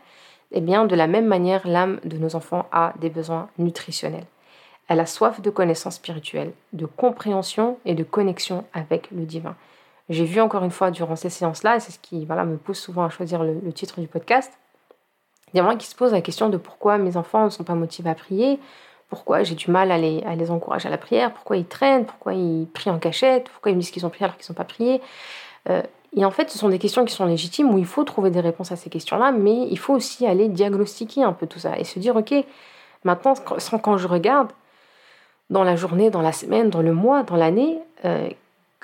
Eh 0.52 0.60
bien, 0.60 0.84
de 0.84 0.96
la 0.96 1.06
même 1.06 1.26
manière, 1.26 1.66
l'âme 1.66 2.00
de 2.04 2.18
nos 2.18 2.34
enfants 2.34 2.66
a 2.72 2.92
des 2.98 3.10
besoins 3.10 3.48
nutritionnels. 3.58 4.26
Elle 4.88 5.00
a 5.00 5.06
soif 5.06 5.40
de 5.40 5.50
connaissances 5.50 5.96
spirituelles, 5.96 6.52
de 6.72 6.86
compréhension 6.86 7.78
et 7.84 7.94
de 7.94 8.02
connexion 8.02 8.64
avec 8.72 9.10
le 9.12 9.24
divin. 9.24 9.54
J'ai 10.08 10.24
vu 10.24 10.40
encore 10.40 10.64
une 10.64 10.72
fois 10.72 10.90
durant 10.90 11.14
ces 11.14 11.30
séances-là, 11.30 11.76
et 11.76 11.80
c'est 11.80 11.92
ce 11.92 12.00
qui 12.00 12.26
me 12.26 12.56
pousse 12.56 12.80
souvent 12.80 13.04
à 13.04 13.10
choisir 13.10 13.44
le, 13.44 13.60
le 13.60 13.72
titre 13.72 14.00
du 14.00 14.08
podcast, 14.08 14.52
des 15.54 15.60
gens 15.60 15.76
qui 15.76 15.86
se 15.86 15.94
posent 15.94 16.12
la 16.12 16.20
question 16.20 16.48
de 16.48 16.56
pourquoi 16.56 16.98
mes 16.98 17.16
enfants 17.16 17.44
ne 17.44 17.50
sont 17.50 17.64
pas 17.64 17.74
motivés 17.74 18.10
à 18.10 18.14
prier, 18.14 18.58
pourquoi 19.10 19.42
j'ai 19.42 19.56
du 19.56 19.70
mal 19.70 19.90
à 19.90 19.98
les, 19.98 20.22
à 20.22 20.36
les 20.36 20.50
encourager 20.50 20.86
à 20.88 20.90
la 20.90 20.98
prière, 20.98 21.34
pourquoi 21.34 21.56
ils 21.56 21.66
traînent, 21.66 22.06
pourquoi 22.06 22.32
ils 22.32 22.66
prient 22.72 22.90
en 22.90 22.98
cachette, 22.98 23.48
pourquoi 23.50 23.72
ils 23.72 23.74
me 23.74 23.80
disent 23.80 23.90
qu'ils 23.90 24.06
ont 24.06 24.10
prié 24.10 24.24
alors 24.24 24.36
qu'ils 24.36 24.44
ne 24.44 24.46
sont 24.46 24.54
pas 24.54 24.64
priés. 24.64 25.00
Euh, 25.68 25.82
et 26.16 26.24
en 26.24 26.30
fait, 26.30 26.50
ce 26.50 26.58
sont 26.58 26.68
des 26.68 26.78
questions 26.78 27.04
qui 27.04 27.14
sont 27.14 27.26
légitimes 27.26 27.72
où 27.72 27.78
il 27.78 27.86
faut 27.86 28.04
trouver 28.04 28.30
des 28.30 28.40
réponses 28.40 28.72
à 28.72 28.76
ces 28.76 28.88
questions-là, 28.88 29.32
mais 29.32 29.66
il 29.68 29.78
faut 29.78 29.94
aussi 29.94 30.26
aller 30.26 30.48
diagnostiquer 30.48 31.22
un 31.22 31.32
peu 31.32 31.46
tout 31.46 31.58
ça 31.58 31.78
et 31.78 31.84
se 31.84 31.98
dire, 31.98 32.16
ok, 32.16 32.34
maintenant, 33.04 33.34
quand 33.82 33.96
je 33.96 34.08
regarde 34.08 34.50
dans 35.50 35.64
la 35.64 35.76
journée, 35.76 36.10
dans 36.10 36.22
la 36.22 36.32
semaine, 36.32 36.70
dans 36.70 36.82
le 36.82 36.92
mois, 36.92 37.24
dans 37.24 37.36
l'année, 37.36 37.78
euh, 38.04 38.28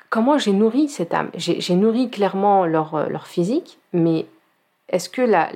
comment 0.09 0.37
j'ai 0.37 0.53
nourri 0.53 0.89
cette 0.89 1.13
âme? 1.13 1.29
J'ai 1.35 1.75
nourri 1.75 2.09
clairement 2.09 2.65
leur, 2.65 2.95
euh, 2.95 3.07
leur 3.07 3.27
physique, 3.27 3.79
mais 3.93 4.25
est-ce 4.89 5.09
que 5.09 5.21
l'âme, 5.21 5.49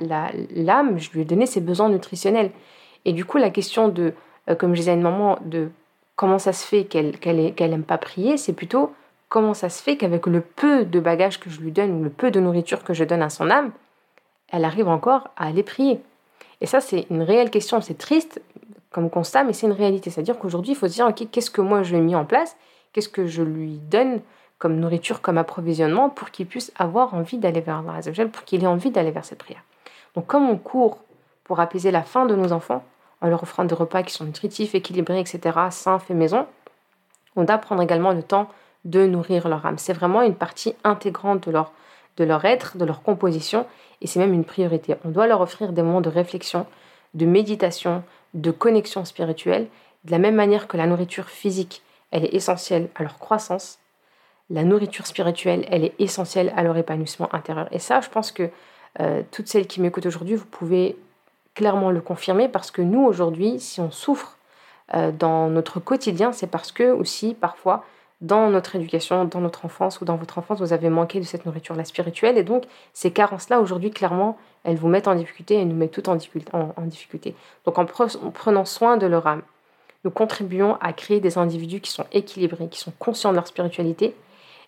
la, 0.50 0.98
je 0.98 1.10
lui 1.10 1.22
ai 1.22 1.24
donné 1.24 1.46
ses 1.46 1.60
besoins 1.60 1.88
nutritionnels? 1.88 2.50
Et 3.04 3.12
du 3.12 3.24
coup, 3.24 3.38
la 3.38 3.50
question 3.50 3.88
de, 3.88 4.14
comme 4.58 4.74
je 4.74 4.80
disais 4.80 4.90
à 4.90 4.94
une 4.94 5.02
maman, 5.02 5.38
de 5.44 5.70
comment 6.16 6.38
ça 6.38 6.52
se 6.52 6.66
fait 6.66 6.84
qu'elle 6.84 7.18
qu'elle 7.18 7.82
pas 7.82 7.98
prier, 7.98 8.36
c'est 8.36 8.52
plutôt 8.52 8.92
comment 9.28 9.54
ça 9.54 9.70
se 9.70 9.82
fait 9.82 9.96
qu'avec 9.96 10.26
le 10.26 10.40
peu 10.40 10.84
de 10.84 11.00
bagages 11.00 11.40
que 11.40 11.48
je 11.48 11.60
lui 11.60 11.72
donne, 11.72 12.02
le 12.02 12.10
peu 12.10 12.30
de 12.30 12.38
nourriture 12.38 12.84
que 12.84 12.92
je 12.92 13.02
donne 13.02 13.22
à 13.22 13.30
son 13.30 13.50
âme, 13.50 13.72
elle 14.52 14.64
arrive 14.64 14.88
encore 14.88 15.30
à 15.36 15.46
aller 15.46 15.62
prier. 15.62 16.00
Et 16.60 16.66
ça, 16.66 16.80
c'est 16.80 17.06
une 17.10 17.22
réelle 17.22 17.50
question. 17.50 17.80
C'est 17.80 17.96
triste 17.96 18.42
comme 18.90 19.08
constat, 19.08 19.44
mais 19.44 19.54
c'est 19.54 19.66
une 19.66 19.72
réalité. 19.72 20.10
C'est-à-dire 20.10 20.38
qu'aujourd'hui, 20.38 20.72
il 20.72 20.76
faut 20.76 20.86
se 20.86 20.92
dire, 20.92 21.06
OK, 21.06 21.28
qu'est-ce 21.30 21.50
que 21.50 21.62
moi 21.62 21.82
je 21.82 21.96
lui 21.96 22.02
mis 22.02 22.14
en 22.14 22.26
place? 22.26 22.56
Qu'est-ce 22.92 23.08
que 23.08 23.26
je 23.26 23.42
lui 23.42 23.78
donne 23.90 24.20
comme 24.58 24.76
nourriture, 24.76 25.22
comme 25.22 25.38
approvisionnement 25.38 26.10
pour 26.10 26.30
qu'il 26.30 26.46
puisse 26.46 26.70
avoir 26.76 27.14
envie 27.14 27.38
d'aller 27.38 27.62
vers 27.62 27.78
Allah 27.78 28.26
pour 28.28 28.44
qu'il 28.44 28.62
ait 28.62 28.66
envie 28.66 28.90
d'aller 28.90 29.10
vers 29.10 29.24
cette 29.24 29.38
prière? 29.38 29.64
Donc 30.14 30.26
comme 30.26 30.48
on 30.48 30.58
court 30.58 30.98
pour 31.42 31.58
apaiser 31.58 31.90
la 31.90 32.02
faim 32.02 32.26
de 32.26 32.36
nos 32.36 32.52
enfants, 32.52 32.84
en 33.22 33.28
leur 33.28 33.42
offrant 33.42 33.64
des 33.64 33.74
repas 33.74 34.02
qui 34.02 34.12
sont 34.12 34.24
nutritifs, 34.24 34.74
équilibrés, 34.74 35.20
etc., 35.20 35.58
sains, 35.70 35.98
faits 35.98 36.16
maison, 36.16 36.46
on 37.36 37.44
doit 37.44 37.58
prendre 37.58 37.80
également 37.80 38.12
le 38.12 38.22
temps 38.22 38.48
de 38.84 39.06
nourrir 39.06 39.48
leur 39.48 39.64
âme. 39.64 39.78
C'est 39.78 39.92
vraiment 39.92 40.22
une 40.22 40.34
partie 40.34 40.74
intégrante 40.84 41.48
de 41.48 41.52
leur, 42.24 42.44
être, 42.44 42.76
de 42.76 42.84
leur 42.84 43.02
composition, 43.02 43.64
et 44.00 44.06
c'est 44.06 44.18
même 44.18 44.34
une 44.34 44.44
priorité. 44.44 44.96
On 45.04 45.10
doit 45.10 45.28
leur 45.28 45.40
offrir 45.40 45.72
des 45.72 45.82
moments 45.82 46.00
de 46.00 46.08
réflexion, 46.08 46.66
de 47.14 47.24
méditation, 47.24 48.02
de 48.34 48.50
connexion 48.50 49.04
spirituelle, 49.04 49.68
de 50.04 50.10
la 50.10 50.18
même 50.18 50.34
manière 50.34 50.66
que 50.66 50.76
la 50.76 50.86
nourriture 50.86 51.28
physique, 51.28 51.82
elle 52.10 52.24
est 52.24 52.34
essentielle 52.34 52.88
à 52.96 53.04
leur 53.04 53.18
croissance, 53.18 53.78
la 54.50 54.64
nourriture 54.64 55.06
spirituelle, 55.06 55.64
elle 55.70 55.84
est 55.84 55.94
essentielle 56.00 56.52
à 56.56 56.64
leur 56.64 56.76
épanouissement 56.76 57.32
intérieur. 57.34 57.68
Et 57.70 57.78
ça, 57.78 58.00
je 58.00 58.08
pense 58.08 58.32
que 58.32 58.50
euh, 59.00 59.22
toutes 59.30 59.46
celles 59.46 59.68
qui 59.68 59.80
m'écoutent 59.80 60.06
aujourd'hui, 60.06 60.34
vous 60.34 60.44
pouvez 60.44 60.96
clairement 61.54 61.90
le 61.90 62.00
confirmer 62.00 62.48
parce 62.48 62.70
que 62.70 62.82
nous, 62.82 63.02
aujourd'hui, 63.04 63.60
si 63.60 63.80
on 63.80 63.90
souffre 63.90 64.38
euh, 64.94 65.12
dans 65.12 65.48
notre 65.48 65.80
quotidien, 65.80 66.32
c'est 66.32 66.46
parce 66.46 66.72
que 66.72 66.92
aussi, 66.92 67.34
parfois, 67.34 67.84
dans 68.20 68.50
notre 68.50 68.76
éducation, 68.76 69.24
dans 69.24 69.40
notre 69.40 69.64
enfance 69.64 70.00
ou 70.00 70.04
dans 70.04 70.16
votre 70.16 70.38
enfance, 70.38 70.60
vous 70.60 70.72
avez 70.72 70.88
manqué 70.88 71.18
de 71.18 71.24
cette 71.24 71.44
nourriture-là 71.44 71.84
spirituelle. 71.84 72.38
Et 72.38 72.44
donc, 72.44 72.64
ces 72.92 73.10
carences-là, 73.10 73.60
aujourd'hui, 73.60 73.90
clairement, 73.90 74.38
elles 74.64 74.76
vous 74.76 74.88
mettent 74.88 75.08
en 75.08 75.14
difficulté 75.14 75.56
et 75.56 75.64
nous 75.64 75.74
mettent 75.74 75.90
toutes 75.90 76.08
en 76.08 76.16
difficulté. 76.16 77.34
Donc, 77.64 77.78
en, 77.78 77.84
prenant 77.84 78.64
soin 78.64 78.96
de 78.96 79.06
leur 79.06 79.26
âme, 79.26 79.42
nous 80.04 80.10
contribuons 80.10 80.76
à 80.80 80.92
créer 80.92 81.20
des 81.20 81.36
individus 81.38 81.80
qui 81.80 81.90
sont 81.90 82.06
équilibrés, 82.12 82.68
qui 82.68 82.78
sont 82.78 82.92
conscients 82.98 83.30
de 83.30 83.36
leur 83.36 83.46
spiritualité 83.46 84.14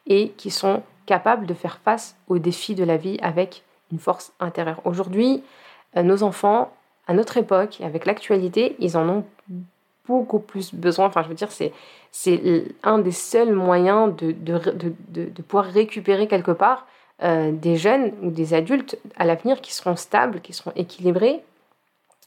et 0.07 0.31
qui 0.31 0.51
sont 0.51 0.83
capables 1.07 1.47
de 1.47 1.55
faire 1.55 1.79
face 1.85 2.17
aux 2.29 2.39
défis 2.39 2.75
de 2.75 2.85
la 2.85 2.97
vie 2.97 3.19
avec 3.23 3.63
une 3.93 3.99
force 3.99 4.33
intérieure. 4.41 4.81
Aujourd'hui, 4.85 5.43
nos 6.03 6.23
enfants, 6.23 6.73
à 7.07 7.15
notre 7.15 7.37
époque, 7.37 7.81
avec 7.83 8.07
l'actualité, 8.07 8.77
ils 8.79 8.97
en 8.97 9.09
ont 9.09 9.25
beaucoup 10.07 10.39
plus 10.39 10.75
besoin. 10.75 11.07
Enfin, 11.07 11.23
je 11.23 11.29
veux 11.29 11.35
dire, 11.35 11.51
c'est, 11.51 11.73
c'est 12.11 12.65
un 12.83 12.99
des 12.99 13.13
seuls 13.13 13.53
moyens 13.53 14.15
de, 14.17 14.33
de, 14.33 14.59
de, 14.59 14.93
de 15.31 15.43
pouvoir 15.43 15.67
récupérer 15.67 16.27
quelque 16.27 16.51
part 16.51 16.87
euh, 17.23 17.53
des 17.53 17.77
jeunes 17.77 18.13
ou 18.23 18.31
des 18.31 18.55
adultes 18.55 18.99
à 19.17 19.25
l'avenir 19.25 19.61
qui 19.61 19.73
seront 19.73 19.97
stables, 19.97 20.41
qui 20.41 20.53
seront 20.53 20.73
équilibrés, 20.77 21.43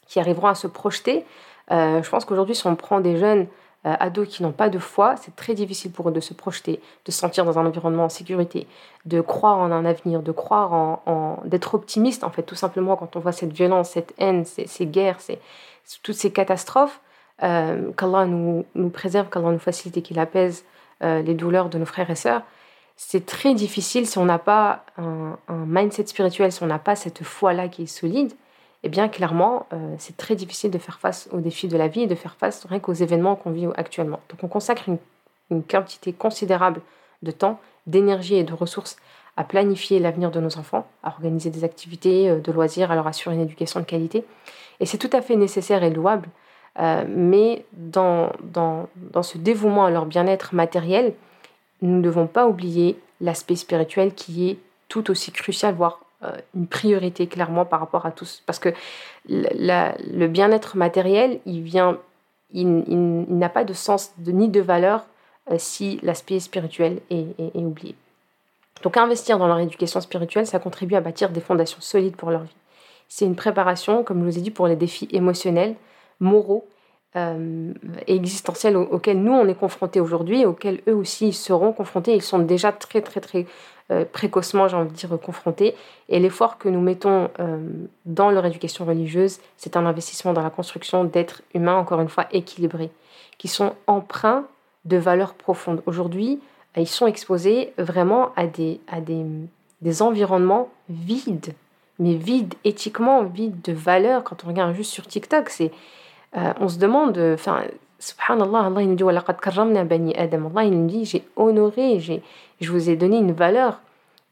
qui 0.06 0.18
arriveront 0.18 0.48
à 0.48 0.54
se 0.54 0.66
projeter. 0.66 1.24
Euh, 1.70 2.02
je 2.02 2.08
pense 2.08 2.24
qu'aujourd'hui, 2.24 2.54
si 2.54 2.66
on 2.66 2.74
prend 2.74 3.00
des 3.00 3.18
jeunes 3.18 3.46
ados 3.84 4.28
qui 4.28 4.42
n'ont 4.42 4.52
pas 4.52 4.68
de 4.68 4.78
foi, 4.78 5.16
c'est 5.16 5.34
très 5.34 5.54
difficile 5.54 5.90
pour 5.90 6.08
eux 6.08 6.12
de 6.12 6.20
se 6.20 6.34
projeter, 6.34 6.80
de 7.04 7.12
se 7.12 7.18
sentir 7.18 7.44
dans 7.44 7.58
un 7.58 7.64
environnement 7.64 8.04
en 8.04 8.08
sécurité, 8.08 8.66
de 9.06 9.20
croire 9.20 9.58
en 9.58 9.70
un 9.70 9.84
avenir, 9.84 10.20
de 10.22 10.32
croire 10.32 10.72
en, 10.72 11.40
d'être 11.44 11.74
optimiste 11.74 12.24
en 12.24 12.30
fait, 12.30 12.42
tout 12.42 12.56
simplement 12.56 12.96
quand 12.96 13.16
on 13.16 13.20
voit 13.20 13.32
cette 13.32 13.52
violence, 13.52 13.90
cette 13.90 14.12
haine, 14.18 14.44
ces, 14.44 14.66
ces 14.66 14.86
guerres, 14.86 15.18
toutes 16.02 16.16
ces 16.16 16.32
catastrophes 16.32 17.00
euh, 17.42 17.92
qu'Allah 17.96 18.26
nous, 18.26 18.66
nous, 18.74 18.90
préserve, 18.90 19.28
qu'Allah 19.28 19.52
nous 19.52 19.58
facilite 19.58 19.96
et 19.96 20.02
qu'il 20.02 20.18
apaise 20.18 20.64
euh, 21.02 21.22
les 21.22 21.34
douleurs 21.34 21.68
de 21.68 21.78
nos 21.78 21.86
frères 21.86 22.10
et 22.10 22.16
sœurs, 22.16 22.42
c'est 22.96 23.26
très 23.26 23.54
difficile 23.54 24.06
si 24.06 24.18
on 24.18 24.24
n'a 24.24 24.40
pas 24.40 24.84
un, 24.96 25.38
mindset 25.48 26.06
spirituel, 26.06 26.50
si 26.50 26.62
on 26.64 26.66
n'a 26.66 26.80
pas 26.80 26.96
cette 26.96 27.22
foi-là 27.22 27.68
qui 27.68 27.84
est 27.84 27.86
solide, 27.86 28.32
eh 28.82 28.88
bien 28.88 29.08
clairement, 29.08 29.66
euh, 29.72 29.94
c'est 29.98 30.16
très 30.16 30.34
difficile 30.36 30.70
de 30.70 30.78
faire 30.78 30.98
face 30.98 31.28
aux 31.32 31.40
défis 31.40 31.68
de 31.68 31.76
la 31.76 31.88
vie 31.88 32.02
et 32.02 32.06
de 32.06 32.14
faire 32.14 32.36
face 32.36 32.64
rien 32.66 32.78
qu'aux 32.78 32.92
événements 32.92 33.36
qu'on 33.36 33.50
vit 33.50 33.66
actuellement. 33.76 34.20
Donc 34.28 34.42
on 34.42 34.48
consacre 34.48 34.88
une, 34.88 34.98
quantité 35.62 36.12
considérable 36.12 36.82
de 37.22 37.30
temps, 37.30 37.58
d'énergie 37.86 38.36
et 38.36 38.44
de 38.44 38.52
ressources 38.52 38.96
à 39.36 39.44
planifier 39.44 39.98
l'avenir 39.98 40.30
de 40.30 40.40
nos 40.40 40.58
enfants, 40.58 40.86
à 41.02 41.08
organiser 41.08 41.48
des 41.48 41.64
activités 41.64 42.38
de 42.38 42.52
loisirs, 42.52 42.90
à 42.90 42.94
leur 42.94 43.06
assurer 43.06 43.34
une 43.34 43.40
éducation 43.40 43.80
de 43.80 43.86
qualité. 43.86 44.26
Et 44.80 44.84
c'est 44.84 44.98
tout 44.98 45.10
à 45.14 45.22
fait 45.22 45.36
nécessaire 45.36 45.82
et 45.82 45.90
louable 45.90 46.28
euh, 46.78 47.04
mais 47.08 47.64
dans, 47.72 48.32
dans, 48.42 48.88
dans, 48.96 49.22
ce 49.22 49.36
dévouement 49.36 49.86
à 49.86 49.90
leur 49.90 50.06
bien-être 50.06 50.54
matériel, 50.54 51.14
nous 51.82 51.96
ne 51.96 52.02
devons 52.02 52.26
pas 52.26 52.46
oublier 52.46 52.98
l'aspect 53.20 53.56
spirituel 53.56 54.14
qui 54.14 54.48
est 54.48 54.58
tout 54.88 55.10
aussi 55.10 55.32
crucial, 55.32 55.74
voire 55.74 56.00
euh, 56.00 56.07
une 56.54 56.66
priorité 56.66 57.26
clairement 57.28 57.64
par 57.64 57.80
rapport 57.80 58.06
à 58.06 58.10
tous. 58.10 58.42
Parce 58.46 58.58
que 58.58 58.70
le 59.28 60.26
bien-être 60.26 60.76
matériel, 60.76 61.40
il 61.46 61.62
n'a 62.52 63.48
pas 63.48 63.64
de 63.64 63.72
sens 63.72 64.12
ni 64.26 64.48
de 64.48 64.60
valeur 64.60 65.06
euh, 65.50 65.56
si 65.58 65.98
l'aspect 66.02 66.40
spirituel 66.40 67.00
est, 67.10 67.24
oublié. 67.54 67.94
Donc 68.82 68.96
investir 68.96 69.38
dans 69.38 69.46
leur 69.46 69.58
éducation 69.58 70.00
spirituelle, 70.00 70.46
ça 70.46 70.58
contribue 70.58 70.94
à 70.94 71.00
bâtir 71.00 71.30
des 71.30 71.40
fondations 71.40 71.80
solides 71.80 72.16
pour 72.16 72.30
leur 72.30 72.42
vie. 72.42 72.56
C'est 73.08 73.24
une 73.24 73.34
préparation, 73.34 74.04
comme 74.04 74.20
je 74.20 74.24
vous 74.24 74.38
ai 74.38 74.42
dit, 74.42 74.50
pour 74.50 74.68
les 74.68 74.76
défis 74.76 75.08
émotionnels, 75.10 75.74
moraux 76.20 76.68
euh, 77.16 77.72
et 78.06 78.14
existentiels 78.14 78.76
auxquels 78.76 79.22
nous 79.22 79.32
on 79.32 79.48
est 79.48 79.54
confrontés 79.54 80.00
aujourd'hui, 80.00 80.44
auxquels 80.44 80.82
eux 80.86 80.94
aussi 80.94 81.32
seront 81.32 81.72
confrontés. 81.72 82.14
Ils 82.14 82.22
sont 82.22 82.40
déjà 82.40 82.72
très 82.72 83.00
très 83.00 83.20
très 83.20 83.40
euh, 83.40 83.44
précocement, 84.04 84.68
j'ai 84.68 84.76
envie 84.76 84.90
de 84.90 84.94
dire, 84.94 85.18
confrontés. 85.20 85.74
Et 86.08 86.18
l'effort 86.18 86.58
que 86.58 86.68
nous 86.68 86.80
mettons 86.80 87.30
euh, 87.40 87.58
dans 88.04 88.30
leur 88.30 88.44
éducation 88.44 88.84
religieuse, 88.84 89.38
c'est 89.56 89.76
un 89.76 89.86
investissement 89.86 90.32
dans 90.32 90.42
la 90.42 90.50
construction 90.50 91.04
d'êtres 91.04 91.42
humains, 91.54 91.76
encore 91.76 92.00
une 92.00 92.08
fois, 92.08 92.26
équilibrés, 92.32 92.90
qui 93.38 93.48
sont 93.48 93.72
empreints 93.86 94.44
de 94.84 94.96
valeurs 94.96 95.34
profondes. 95.34 95.82
Aujourd'hui, 95.86 96.40
ils 96.76 96.86
sont 96.86 97.06
exposés 97.06 97.72
vraiment 97.78 98.32
à 98.36 98.46
des, 98.46 98.80
à 98.88 99.00
des, 99.00 99.24
des 99.80 100.02
environnements 100.02 100.68
vides, 100.88 101.54
mais 101.98 102.14
vides 102.14 102.54
éthiquement, 102.64 103.24
vides 103.24 103.60
de 103.62 103.72
valeurs. 103.72 104.22
Quand 104.22 104.44
on 104.44 104.48
regarde 104.48 104.74
juste 104.74 104.92
sur 104.92 105.06
TikTok, 105.06 105.48
c'est 105.48 105.72
euh, 106.36 106.52
on 106.60 106.68
se 106.68 106.78
demande, 106.78 107.16
subhanallah, 107.98 108.66
Allah 108.66 108.82
il 108.82 108.88
nous 108.88 110.86
dit 110.86 111.04
j'ai 111.04 111.24
honoré, 111.36 112.00
je 112.60 112.72
vous 112.72 112.90
ai 112.90 112.96
donné 112.96 113.18
une 113.18 113.32
valeur. 113.32 113.80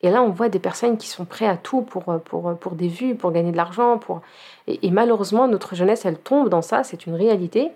Et 0.02 0.11
là, 0.11 0.23
on 0.23 0.30
voit 0.30 0.49
des 0.49 0.58
personnes 0.58 0.99
qui 0.99 1.08
sont 1.08 1.25
prêtes 1.25 1.49
à 1.49 1.56
tout 1.56 1.82
pour, 1.82 2.04
pour, 2.20 2.56
pour 2.58 2.73
des 2.75 2.88
vues, 2.88 3.14
pour 3.14 3.32
gagner 3.32 3.50
de 3.50 3.56
l'argent. 3.56 3.99
Pour... 3.99 4.20
Et, 4.68 4.90
malheureusement, 4.90 5.49
notre 5.49 5.75
jeunesse, 5.75 6.04
elle 6.04 6.18
tombe 6.18 6.49
dans 6.49 6.62
ça, 6.62 6.85
c'est 6.85 7.06
une 7.06 7.14
réalité, 7.14 7.70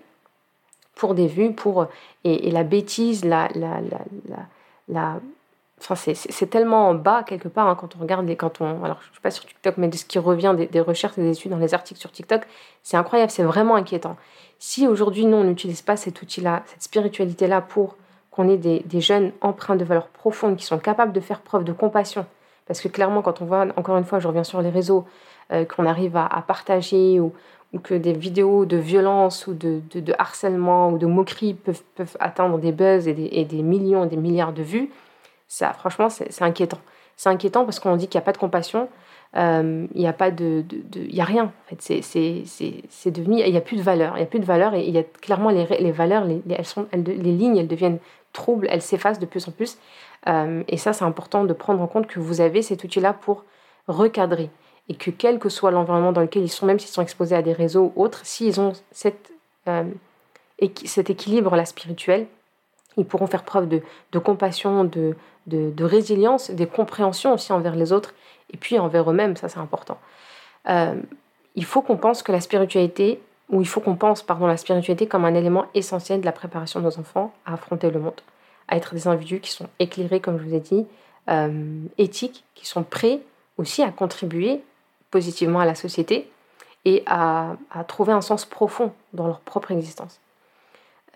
pour 0.95 1.15
des 1.15 1.27
vues, 1.27 1.53
pour... 1.53 1.87
Et, 2.23 2.51
la 2.51 2.63
bêtise, 2.63 3.25
la, 3.25 3.49
la, 3.55 3.81
la, 3.81 4.37
la 4.87 5.19
Enfin, 5.81 5.95
c'est 5.95 6.49
tellement 6.49 6.93
bas 6.93 7.23
quelque 7.23 7.47
part 7.47 7.67
hein, 7.67 7.75
quand 7.75 7.95
on 7.95 7.99
regarde 7.99 8.27
les. 8.27 8.35
Quand 8.35 8.61
on, 8.61 8.83
alors, 8.83 8.99
je 9.01 9.11
suis 9.13 9.21
pas 9.21 9.31
sur 9.31 9.45
TikTok, 9.45 9.77
mais 9.77 9.87
de 9.87 9.97
ce 9.97 10.05
qui 10.05 10.19
revient 10.19 10.55
des, 10.55 10.79
recherches 10.79 11.17
et 11.17 11.21
des 11.21 11.31
études 11.31 11.51
dans 11.51 11.57
les 11.57 11.73
articles 11.73 11.99
sur 11.99 12.11
TikTok, 12.11 12.43
c'est 12.83 12.97
incroyable, 12.97 13.31
c'est 13.31 13.43
vraiment 13.43 13.75
inquiétant. 13.75 14.15
Si 14.59 14.87
aujourd'hui, 14.87 15.25
nous, 15.25 15.37
on 15.37 15.43
n'utilise 15.43 15.81
pas 15.81 15.97
cet 15.97 16.21
outil-là, 16.21 16.61
cette 16.67 16.83
spiritualité-là 16.83 17.61
pour 17.61 17.95
qu'on 18.29 18.47
ait 18.47 18.57
des, 18.57 19.01
jeunes 19.01 19.31
empreints 19.41 19.75
de 19.75 19.83
valeurs 19.83 20.07
profondes 20.07 20.55
qui 20.55 20.65
sont 20.65 20.77
capables 20.77 21.13
de 21.13 21.19
faire 21.19 21.41
preuve 21.41 21.63
de 21.63 21.73
compassion, 21.73 22.27
parce 22.67 22.79
que 22.79 22.87
clairement, 22.87 23.23
quand 23.23 23.41
on 23.41 23.45
voit, 23.45 23.65
encore 23.75 23.97
une 23.97 24.05
fois, 24.05 24.19
je 24.19 24.27
reviens 24.27 24.43
sur 24.43 24.61
les 24.61 24.69
réseaux, 24.69 25.05
euh, 25.51 25.65
qu'on 25.65 25.87
arrive 25.87 26.15
à, 26.15 26.43
partager 26.47 27.19
ou, 27.19 27.33
que 27.83 27.95
des 27.95 28.13
vidéos 28.13 28.65
de 28.65 28.77
violence 28.77 29.47
ou 29.47 29.53
de, 29.53 29.81
harcèlement 30.19 30.91
ou 30.91 30.97
de 30.99 31.07
moquerie 31.07 31.55
peuvent, 31.55 31.81
peuvent 31.95 32.17
atteindre 32.19 32.59
des 32.59 32.71
buzz 32.71 33.07
et 33.07 33.13
des, 33.13 33.29
et 33.31 33.45
des 33.45 33.63
millions 33.63 34.05
et 34.05 34.07
des 34.07 34.17
milliards 34.17 34.53
de 34.53 34.61
vues, 34.61 34.91
ça, 35.51 35.73
franchement, 35.73 36.09
c'est 36.09 36.41
inquiétant. 36.43 36.79
C'est 37.17 37.27
inquiétant 37.27 37.65
parce 37.65 37.81
qu'on 37.81 37.97
dit 37.97 38.07
qu'il 38.07 38.17
n'y 38.17 38.23
a 38.23 38.25
pas 38.25 38.31
de 38.31 38.37
compassion, 38.37 38.87
euh, 39.35 39.85
il 39.93 39.99
n'y 39.99 40.07
a 40.07 40.13
pas 40.13 40.31
de, 40.31 40.63
il 40.95 41.13
y 41.13 41.19
a 41.19 41.25
rien. 41.25 41.43
En 41.43 41.75
fait, 41.75 42.01
c'est 42.01 43.11
devenu, 43.11 43.41
il 43.41 43.51
n'y 43.51 43.57
a 43.57 43.61
plus 43.61 43.75
de 43.75 43.81
valeur, 43.81 44.13
il 44.15 44.21
y 44.21 44.23
a 44.23 44.27
plus 44.27 44.39
de 44.39 44.45
valeur 44.45 44.75
et 44.75 44.87
il 44.87 44.95
y 44.95 44.97
a 44.97 45.03
clairement 45.03 45.49
les, 45.49 45.65
les 45.65 45.91
valeurs, 45.91 46.23
les, 46.23 46.41
elles 46.49 46.65
sont, 46.65 46.87
les 46.93 47.03
lignes, 47.33 47.57
elles 47.57 47.67
deviennent 47.67 47.99
troubles, 48.31 48.65
elles 48.69 48.81
s'effacent 48.81 49.19
de 49.19 49.25
plus 49.25 49.45
en 49.49 49.51
plus. 49.51 49.77
Euh, 50.29 50.63
et 50.69 50.77
ça, 50.77 50.93
c'est 50.93 51.03
important 51.03 51.43
de 51.43 51.51
prendre 51.51 51.81
en 51.81 51.87
compte 51.87 52.07
que 52.07 52.21
vous 52.21 52.39
avez 52.39 52.61
cet 52.61 52.85
outil-là 52.85 53.11
pour 53.11 53.43
recadrer 53.89 54.49
et 54.87 54.95
que 54.95 55.11
quel 55.11 55.37
que 55.37 55.49
soit 55.49 55.71
l'environnement 55.71 56.13
dans 56.13 56.21
lequel 56.21 56.43
ils 56.43 56.49
sont, 56.49 56.65
même 56.65 56.79
s'ils 56.79 56.91
sont 56.91 57.01
exposés 57.01 57.35
à 57.35 57.41
des 57.41 57.51
réseaux 57.51 57.91
ou 57.97 58.03
autres, 58.03 58.25
s'ils 58.25 58.61
ont 58.61 58.71
cette, 58.93 59.33
euh, 59.67 59.83
cet 60.85 61.09
équilibre 61.09 61.57
là 61.57 61.65
spirituel, 61.65 62.27
Ils 62.97 63.05
pourront 63.05 63.27
faire 63.27 63.43
preuve 63.43 63.67
de, 63.67 64.19
compassion, 64.19 64.83
de, 64.83 65.15
de, 65.47 65.83
résilience, 65.83 66.51
des 66.51 66.67
compréhensions 66.67 67.33
aussi 67.33 67.53
envers 67.53 67.75
les 67.75 67.93
autres 67.93 68.13
et 68.51 68.57
puis 68.57 68.77
envers 68.79 69.09
eux-mêmes, 69.09 69.35
ça 69.37 69.47
c'est 69.47 69.59
important. 69.59 69.97
Euh, 70.69 70.95
il 71.55 71.65
faut 71.65 71.81
qu'on 71.81 71.97
pense 71.97 72.21
que 72.23 72.31
la 72.31 72.41
spiritualité, 72.41 73.21
ou 73.49 73.61
il 73.61 73.67
faut 73.67 73.79
qu'on 73.79 73.95
pense, 73.95 74.23
pardon, 74.23 74.47
la 74.47 74.57
spiritualité 74.57 75.07
comme 75.07 75.25
un 75.25 75.33
élément 75.33 75.65
essentiel 75.73 76.21
de 76.21 76.25
la 76.25 76.31
préparation 76.31 76.79
de 76.79 76.85
nos 76.85 76.99
enfants 76.99 77.33
à 77.45 77.53
affronter 77.53 77.89
le 77.89 77.99
monde, 77.99 78.21
à 78.67 78.77
être 78.77 78.93
des 78.93 79.07
individus 79.07 79.39
qui 79.39 79.51
sont 79.51 79.67
éclairés, 79.79 80.19
comme 80.19 80.37
je 80.37 80.43
vous 80.43 80.55
ai 80.55 80.59
dit, 80.59 80.85
euh, 81.29 81.83
éthiques, 81.97 82.43
qui 82.55 82.65
sont 82.65 82.83
prêts 82.83 83.19
aussi 83.57 83.83
à 83.83 83.91
contribuer 83.91 84.61
positivement 85.11 85.59
à 85.59 85.65
la 85.65 85.75
société 85.75 86.29
et 86.85 87.03
à, 87.05 87.55
trouver 87.87 88.13
un 88.13 88.21
sens 88.21 88.45
profond 88.45 88.91
dans 89.13 89.27
leur 89.27 89.39
propre 89.41 89.71
existence. 89.71 90.19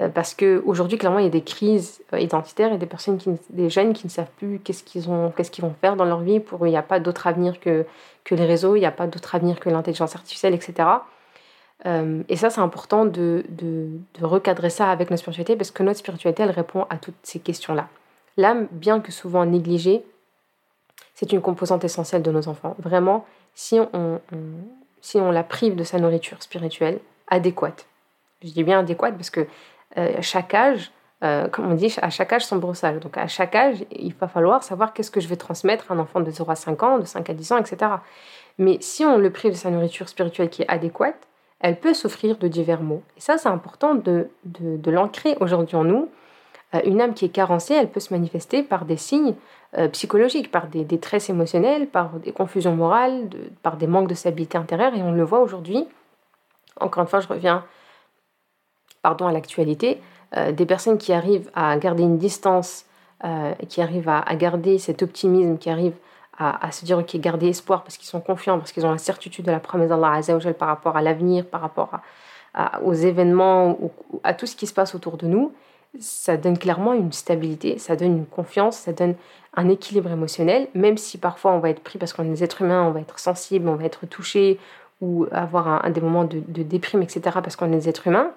Euh, 0.01 0.09
parce 0.09 0.33
qu'aujourd'hui, 0.33 0.97
clairement, 0.97 1.19
il 1.19 1.25
y 1.25 1.27
a 1.27 1.31
des 1.31 1.43
crises 1.43 2.01
euh, 2.13 2.19
identitaires 2.19 2.73
et 2.73 2.77
des 2.77 2.85
personnes, 2.85 3.17
des 3.49 3.69
jeunes 3.69 3.93
qui 3.93 4.05
ne 4.05 4.11
savent 4.11 4.31
plus 4.37 4.59
qu'est-ce 4.59 4.83
qu'ils 4.83 5.09
ont, 5.09 5.31
qu'est-ce 5.31 5.51
qu'ils 5.51 5.63
vont 5.63 5.73
faire 5.79 5.95
dans 5.95 6.05
leur 6.05 6.19
vie. 6.19 6.39
Pour 6.39 6.67
il 6.67 6.71
n'y 6.71 6.77
a 6.77 6.83
pas 6.83 6.99
d'autre 6.99 7.27
avenir 7.27 7.59
que, 7.59 7.85
que 8.25 8.35
les 8.35 8.45
réseaux, 8.45 8.75
il 8.75 8.79
n'y 8.79 8.85
a 8.85 8.91
pas 8.91 9.07
d'autre 9.07 9.35
avenir 9.35 9.59
que 9.59 9.69
l'intelligence 9.69 10.15
artificielle, 10.15 10.53
etc. 10.53 10.89
Euh, 11.85 12.23
et 12.27 12.35
ça, 12.35 12.49
c'est 12.49 12.61
important 12.61 13.05
de, 13.05 13.45
de, 13.49 13.87
de, 14.19 14.25
recadrer 14.25 14.69
ça 14.69 14.89
avec 14.89 15.09
notre 15.09 15.21
spiritualité 15.21 15.55
parce 15.55 15.71
que 15.71 15.83
notre 15.83 15.99
spiritualité, 15.99 16.43
elle 16.43 16.51
répond 16.51 16.85
à 16.89 16.97
toutes 16.97 17.15
ces 17.23 17.39
questions-là. 17.39 17.87
L'âme, 18.37 18.67
bien 18.71 18.99
que 18.99 19.13
souvent 19.13 19.45
négligée, 19.45 20.03
c'est 21.13 21.31
une 21.31 21.41
composante 21.41 21.85
essentielle 21.85 22.21
de 22.21 22.31
nos 22.31 22.49
enfants. 22.49 22.75
Vraiment, 22.79 23.25
si 23.53 23.79
on, 23.93 24.19
si 24.99 25.17
on 25.17 25.31
la 25.31 25.43
prive 25.43 25.75
de 25.75 25.85
sa 25.85 25.99
nourriture 25.99 26.41
spirituelle 26.43 26.99
adéquate, 27.29 27.87
je 28.43 28.51
dis 28.51 28.63
bien 28.63 28.79
adéquate 28.79 29.15
parce 29.15 29.29
que 29.29 29.47
euh, 29.97 30.21
chaque 30.21 30.53
âge, 30.53 30.91
euh, 31.23 31.47
comme 31.47 31.71
on 31.71 31.75
dit, 31.75 31.95
à 32.01 32.09
chaque 32.09 32.33
âge 32.33 32.45
son 32.45 32.57
brossage. 32.57 32.99
Donc 32.99 33.17
à 33.17 33.27
chaque 33.27 33.55
âge, 33.55 33.85
il 33.91 34.13
va 34.13 34.27
falloir 34.27 34.63
savoir 34.63 34.93
qu'est-ce 34.93 35.11
que 35.11 35.19
je 35.19 35.27
vais 35.27 35.37
transmettre 35.37 35.91
à 35.91 35.95
un 35.95 35.99
enfant 35.99 36.19
de 36.19 36.29
0 36.29 36.51
à 36.51 36.55
5 36.55 36.83
ans, 36.83 36.99
de 36.99 37.05
5 37.05 37.29
à 37.29 37.33
10 37.33 37.51
ans, 37.53 37.57
etc. 37.57 37.91
Mais 38.57 38.77
si 38.81 39.05
on 39.05 39.17
le 39.17 39.29
prive 39.31 39.51
de 39.51 39.57
sa 39.57 39.69
nourriture 39.69 40.09
spirituelle 40.09 40.49
qui 40.49 40.63
est 40.63 40.69
adéquate, 40.69 41.27
elle 41.59 41.79
peut 41.79 41.93
souffrir 41.93 42.37
de 42.37 42.47
divers 42.47 42.81
maux. 42.81 43.01
Et 43.17 43.21
ça, 43.21 43.37
c'est 43.37 43.49
important 43.49 43.95
de, 43.95 44.29
de, 44.43 44.91
l'ancrer 44.91 45.37
aujourd'hui 45.39 45.75
en 45.75 45.83
nous. 45.83 46.09
Euh, 46.73 46.81
une 46.85 47.01
âme 47.01 47.13
qui 47.13 47.25
est 47.25 47.29
carencée, 47.29 47.73
elle 47.73 47.89
peut 47.89 47.99
se 47.99 48.13
manifester 48.13 48.61
par 48.61 48.85
des 48.85 48.97
signes 48.97 49.35
euh, 49.77 49.87
psychologiques, 49.89 50.51
par 50.51 50.67
des 50.67 50.83
détresses 50.83 51.29
émotionnelles, 51.29 51.87
par 51.87 52.19
des 52.19 52.31
confusions 52.31 52.75
morales, 52.75 53.29
par 53.63 53.77
des 53.77 53.87
manques 53.87 54.09
de 54.09 54.13
stabilité 54.13 54.57
intérieure. 54.57 54.93
Et 54.95 55.01
on 55.01 55.11
le 55.11 55.23
voit 55.23 55.39
aujourd'hui. 55.39 55.87
Encore 56.79 57.03
une 57.03 57.09
fois, 57.09 57.21
je 57.21 57.27
reviens 57.27 57.63
pardon, 59.05 59.27
à 59.27 59.31
l'actualité. 59.31 60.01
Euh, 60.35 60.51
des 60.51 60.65
personnes 60.65 60.97
qui 60.97 61.13
arrivent 61.13 61.51
à 61.53 61.77
garder 61.77 62.01
une 62.01 62.17
distance, 62.17 62.85
euh, 63.23 63.53
qui 63.69 63.79
arrivent 63.79 64.09
à, 64.09 64.35
garder 64.35 64.79
cet 64.79 65.03
optimisme, 65.03 65.59
qui 65.59 65.69
arrivent 65.69 65.99
à, 66.39 66.71
se 66.71 66.83
dire, 66.85 66.97
ok, 66.97 67.15
garder 67.17 67.47
espoir 67.49 67.83
parce 67.83 67.97
qu'ils 67.97 68.07
sont 68.07 68.19
confiants, 68.19 68.57
parce 68.57 68.71
qu'ils 68.71 68.83
ont 68.83 68.91
la 68.91 68.97
certitude 68.97 69.45
de 69.45 69.51
la 69.51 69.59
promesse 69.59 69.89
d'Allah 69.89 70.13
Azzawajal 70.13 70.55
par 70.55 70.69
rapport 70.69 70.97
à 70.97 71.03
l'avenir, 71.03 71.45
par 71.45 71.61
rapport 71.61 71.91
aux 72.83 72.93
événements, 72.93 73.77
à 74.23 74.33
tout 74.33 74.47
ce 74.47 74.55
qui 74.55 74.67
se 74.67 74.73
passe 74.73 74.95
autour 74.95 75.15
de 75.17 75.27
nous, 75.27 75.53
ça 75.99 76.35
donne 76.35 76.57
clairement 76.57 76.93
une 76.93 77.13
stabilité, 77.13 77.77
ça 77.77 77.95
donne 77.95 78.17
une 78.17 78.25
confiance, 78.25 78.75
ça 78.75 78.91
donne 78.91 79.15
un 79.55 79.69
équilibre 79.69 80.09
émotionnel, 80.11 80.67
même 80.73 80.97
si 80.97 81.17
parfois 81.17 81.51
on 81.51 81.59
va 81.59 81.69
être 81.69 81.81
pris 81.81 81.97
parce 81.99 82.11
qu'on 82.11 82.25
est 82.25 82.35
des 82.37 82.43
êtres 82.43 82.63
humains, 82.63 82.83
on 82.83 82.91
va 82.91 82.99
être 82.99 83.19
sensible, 83.19 83.69
on 83.69 83.75
va 83.75 83.85
être 83.85 84.05
touché 84.07 84.59
ou 85.01 85.25
avoir 85.31 85.85
un, 85.85 85.89
des 85.89 86.01
moments 86.01 86.23
de, 86.23 86.39
déprime, 86.63 87.01
etc. 87.01 87.21
parce 87.43 87.55
qu'on 87.55 87.67
est 87.67 87.77
des 87.77 87.89
êtres 87.89 88.07
humains, 88.07 88.31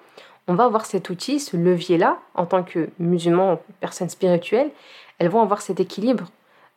on 0.49 0.55
va 0.55 0.65
avoir 0.65 0.85
cet 0.87 1.11
outil, 1.11 1.39
ce 1.39 1.55
levier-là, 1.55 2.17
en 2.33 2.47
tant 2.47 2.63
que 2.63 2.89
musulman, 2.97 3.61
personne 3.81 4.09
spirituelle, 4.09 4.71
elles 5.19 5.29
vont 5.29 5.41
avoir 5.41 5.61
cet 5.61 5.79
équilibre 5.79 6.25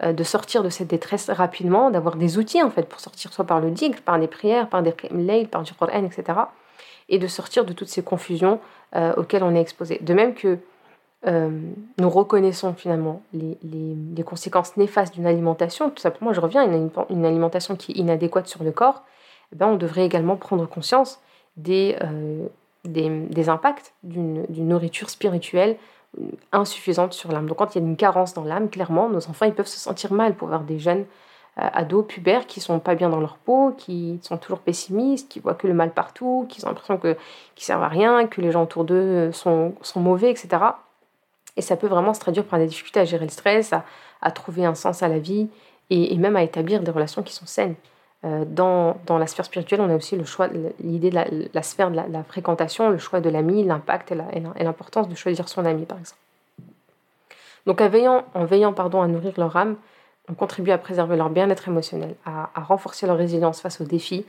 euh, 0.03 0.13
de 0.13 0.23
sortir 0.25 0.63
de 0.63 0.69
cette 0.69 0.89
détresse 0.89 1.31
rapidement, 1.31 1.91
d'avoir 1.91 2.17
des 2.17 2.37
outils 2.37 2.63
en 2.63 2.71
fait 2.71 2.87
pour 2.87 3.01
sortir 3.01 3.33
soit 3.33 3.47
par 3.47 3.61
le 3.61 3.71
digre, 3.71 3.99
par 4.03 4.19
des 4.19 4.27
prières, 4.27 4.69
par 4.69 4.83
des 4.83 4.95
mails, 5.11 5.49
par 5.49 5.63
du 5.63 5.73
Qur'an, 5.73 6.05
etc. 6.05 6.39
Et 7.09 7.19
de 7.19 7.27
sortir 7.27 7.65
de 7.65 7.73
toutes 7.73 7.89
ces 7.89 8.03
confusions 8.03 8.61
euh, 8.95 9.15
auxquelles 9.17 9.43
on 9.43 9.55
est 9.55 9.61
exposé. 9.61 9.99
De 10.03 10.13
même 10.13 10.35
que 10.35 10.59
euh, 11.27 11.49
nous 11.99 12.11
reconnaissons 12.11 12.75
finalement 12.75 13.23
les, 13.33 14.23
conséquences 14.23 14.77
néfastes 14.77 15.15
d'une 15.15 15.27
alimentation, 15.27 15.89
tout 15.89 16.03
simplement, 16.03 16.35
je 16.35 16.41
reviens, 16.43 16.63
une, 16.65 17.25
alimentation 17.25 17.75
qui 17.77 17.93
est 17.93 17.95
inadéquate 17.97 18.49
sur 18.49 18.65
le 18.65 18.71
corps, 18.71 19.03
eh 19.53 19.57
ben, 19.57 19.69
on 19.69 19.77
devrait 19.77 20.05
également 20.05 20.37
prendre 20.37 20.67
conscience 20.67 21.21
des, 21.57 21.97
des, 22.85 23.49
impacts 23.49 23.95
d'une 24.03 24.47
nourriture 24.51 25.11
spirituelle 25.11 25.77
insuffisante 26.53 27.15
sur 27.15 27.33
l'âme. 27.33 27.47
Donc 27.47 27.59
quand 27.59 27.75
il 27.75 27.81
y 27.81 27.85
a 27.85 27.87
une 27.87 27.97
carence 27.97 28.35
dans 28.35 28.45
l'âme, 28.45 28.69
clairement, 28.69 29.09
nos 29.09 29.29
enfants 29.29 29.47
ils 29.47 29.55
peuvent 29.55 29.67
se 29.67 29.79
sentir 29.79 30.13
mal 30.13 30.35
pour 30.35 30.49
voir 30.49 30.63
des 30.63 30.79
jeunes 30.79 31.07
euh, 31.59 31.69
ados, 31.73 32.07
pubères, 32.07 32.47
qui 32.47 32.61
sont 32.61 32.81
pas 32.81 32.95
bien 32.95 33.09
dans 33.09 33.21
leur 33.21 33.37
peau, 33.37 33.73
qui 33.77 34.19
sont 34.23 34.37
toujours 34.37 34.61
pessimistes, 34.61 35.31
qui 35.31 35.41
voient 35.41 35.55
que 35.55 35.67
le 35.67 35.75
mal 35.75 35.93
partout, 35.93 36.47
qui 36.49 36.65
ont 36.65 36.69
l'impression 36.69 36.99
qu'ils 36.99 37.11
ne 37.11 37.17
servent 37.57 37.83
à 37.83 37.89
rien, 37.89 38.27
que 38.27 38.41
les 38.41 38.51
gens 38.51 38.63
autour 38.63 38.85
d'eux 38.85 39.33
sont 39.33 39.75
mauvais, 39.97 40.31
etc. 40.31 40.49
Et 41.57 41.63
ça 41.63 41.77
peut 41.77 41.87
vraiment 41.87 42.15
se 42.15 42.21
traduire 42.21 42.45
par 42.45 42.59
des 42.59 42.67
difficultés 42.67 43.01
à 43.01 43.05
gérer 43.05 43.25
le 43.25 43.31
stress, 43.31 43.73
à, 44.21 44.31
trouver 44.31 44.65
un 44.65 44.75
sens 44.75 45.03
à 45.03 45.09
la 45.09 45.19
vie 45.19 45.49
et, 45.91 46.17
même 46.17 46.37
à 46.37 46.43
établir 46.43 46.81
des 46.83 46.91
relations 46.91 47.23
qui 47.23 47.35
sont 47.35 47.47
saines. 47.47 47.75
Euh, 48.25 48.45
dans, 48.47 48.97
la 49.09 49.27
sphère 49.27 49.45
spirituelle, 49.45 49.81
on 49.81 49.91
a 49.91 49.97
aussi 49.97 50.17
le 50.17 50.25
choix, 50.25 50.49
l'idée 50.81 51.11
de 51.11 51.49
la, 51.53 51.63
sphère 51.63 51.91
de 51.91 51.97
la, 51.97 52.23
fréquentation, 52.23 52.91
le 52.91 52.99
choix 52.99 53.21
de 53.21 53.29
l'ami, 53.29 53.65
l'impact 53.65 54.13
et 54.13 54.65
l'importance 54.65 55.09
de 55.09 55.15
choisir 55.15 55.49
son 55.49 55.65
ami, 55.65 55.87
par 55.87 55.99
exemple. 55.99 56.21
Donc 57.67 57.81
en 57.81 57.89
veillant, 58.45 58.73
pardon, 58.73 59.03
à 59.03 59.09
nourrir 59.09 59.33
leur 59.39 59.57
âme, 59.57 59.77
on 60.29 60.35
contribue 60.35 60.71
à 60.71 60.79
préserver 60.79 61.17
leur 61.17 61.31
bien-être 61.31 61.67
émotionnel, 61.67 62.15
à, 62.25 62.51
à, 62.55 62.61
renforcer 62.61 63.07
leur 63.07 63.17
résilience 63.17 63.61
face 63.61 63.81
aux 63.81 63.85
défis, 63.85 64.25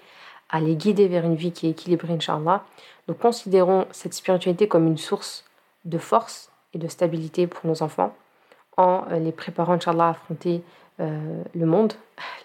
à 0.50 0.60
les 0.60 0.76
guider 0.76 1.08
vers 1.08 1.24
une 1.24 1.36
vie 1.36 1.52
qui 1.52 1.68
est 1.68 1.72
équilibrée, 1.72 2.14
Inch'Allah. 2.14 2.64
Nous 3.08 3.14
considérons 3.14 3.86
cette 3.92 4.14
spiritualité 4.14 4.68
comme 4.68 4.88
une 4.88 4.98
source 4.98 5.46
de 5.86 5.98
force 6.00 6.52
et 6.74 6.80
de 6.80 6.88
stabilité 6.88 7.46
pour 7.46 7.68
nos 7.70 7.84
enfants 7.84 8.16
en 8.76 9.06
les 9.12 9.32
préparant, 9.32 9.74
Inch'Allah, 9.74 10.06
à 10.06 10.10
affronter 10.10 10.64
le 11.00 11.66
monde, 11.66 11.94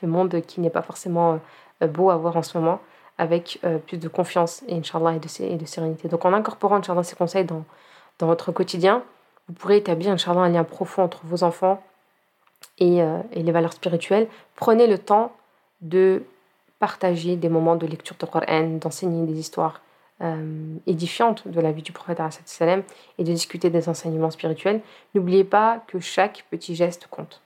le 0.03 0.09
monde 0.09 0.41
qui 0.43 0.61
n'est 0.61 0.71
pas 0.71 0.83
forcément 0.83 1.41
euh, 1.83 1.87
beau 1.87 2.11
à 2.11 2.17
voir 2.17 2.37
en 2.37 2.43
ce 2.43 2.57
moment, 2.59 2.81
avec 3.19 3.61
plus 3.87 3.99
de 3.99 4.07
confiance 4.07 4.63
et, 4.69 4.79
de, 4.79 5.43
et 5.43 5.57
de 5.57 5.67
sérénité. 5.67 6.07
Donc 6.07 6.25
en 6.25 6.33
incorporant, 6.33 6.77
Inch'Allah, 6.77 7.03
ces 7.03 7.17
conseils 7.17 7.45
dans, 7.45 7.65
dans 8.21 8.29
votre 8.29 8.53
quotidien, 8.53 9.03
vous 9.49 9.55
pourrez 9.55 9.79
établir, 9.79 10.13
Inch'Allah, 10.13 10.43
un 10.43 10.49
lien 10.51 10.63
profond 10.63 11.03
entre 11.03 11.21
vos 11.25 11.43
enfants 11.43 11.83
et, 12.79 13.03
les 13.33 13.51
valeurs 13.51 13.73
spirituelles. 13.73 14.29
Prenez 14.55 14.87
le 14.87 14.99
temps 14.99 15.33
de 15.81 16.23
partager 16.79 17.35
des 17.35 17.49
moments 17.49 17.75
de 17.75 17.87
lecture 17.87 18.17
de 18.21 18.27
Coran, 18.27 18.79
d'enseigner 18.79 19.27
des 19.27 19.39
histoires 19.41 19.81
euh, 20.21 20.75
édifiante 20.89 21.47
de 21.47 21.61
la 21.61 21.71
vie 21.71 21.83
du 21.83 21.93
prophète 21.93 22.21
et 23.19 23.23
de 23.25 23.33
discuter 23.33 23.71
des 23.71 23.89
enseignements 23.89 24.33
spirituels, 24.33 24.81
n'oubliez 25.15 25.45
pas 25.45 25.81
que 25.87 26.01
chaque 26.01 26.45
petit 26.51 26.75
geste 26.75 27.07
compte. 27.09 27.41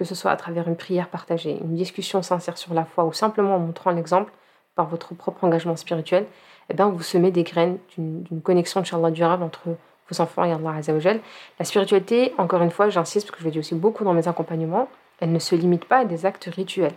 Que 0.00 0.06
ce 0.06 0.14
soit 0.14 0.30
à 0.30 0.36
travers 0.36 0.66
une 0.66 0.76
prière 0.76 1.08
partagée, 1.08 1.58
une 1.60 1.74
discussion 1.74 2.22
sincère 2.22 2.56
sur 2.56 2.72
la 2.72 2.86
foi 2.86 3.04
ou 3.04 3.12
simplement 3.12 3.56
en 3.56 3.58
montrant 3.58 3.90
l'exemple 3.90 4.32
par 4.74 4.86
votre 4.86 5.12
propre 5.12 5.44
engagement 5.44 5.76
spirituel, 5.76 6.24
eh 6.70 6.74
bien, 6.74 6.88
vous 6.88 7.02
semez 7.02 7.30
des 7.30 7.42
graines 7.42 7.76
d'une 7.98 8.40
connexion, 8.42 8.80
Inch'Allah, 8.80 9.10
durable 9.10 9.42
entre 9.42 9.60
vos 10.08 10.20
enfants 10.22 10.44
et 10.44 10.52
Allah 10.52 10.76
Azzawajal. 10.78 11.20
La 11.58 11.66
spiritualité, 11.66 12.32
encore 12.38 12.62
une 12.62 12.70
fois, 12.70 12.88
j'insiste 12.88 13.26
parce 13.26 13.36
que 13.36 13.42
je 13.42 13.44
le 13.44 13.50
dis 13.50 13.58
aussi 13.58 13.74
beaucoup 13.74 14.02
dans 14.02 14.14
mes 14.14 14.26
accompagnements, 14.26 14.88
elle 15.20 15.32
ne 15.32 15.38
se 15.38 15.54
limite 15.54 15.84
pas 15.84 15.98
à 15.98 16.04
des 16.06 16.24
actes 16.24 16.48
rituels. 16.50 16.94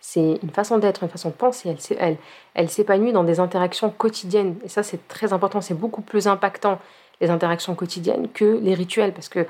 C'est 0.00 0.40
une 0.42 0.50
façon 0.50 0.78
d'être, 0.78 1.04
une 1.04 1.10
façon 1.10 1.28
de 1.28 1.34
penser. 1.34 1.68
Elle, 1.68 1.96
elle, 2.00 2.16
elle 2.54 2.70
s'épanouit 2.70 3.12
dans 3.12 3.22
des 3.22 3.38
interactions 3.38 3.90
quotidiennes. 3.90 4.56
Et 4.64 4.68
ça, 4.68 4.82
c'est 4.82 5.06
très 5.06 5.32
important. 5.32 5.60
C'est 5.60 5.78
beaucoup 5.78 6.02
plus 6.02 6.26
impactant, 6.26 6.80
les 7.20 7.30
interactions 7.30 7.76
quotidiennes, 7.76 8.28
que 8.32 8.58
les 8.60 8.74
rituels. 8.74 9.12
Parce 9.12 9.28
que 9.28 9.46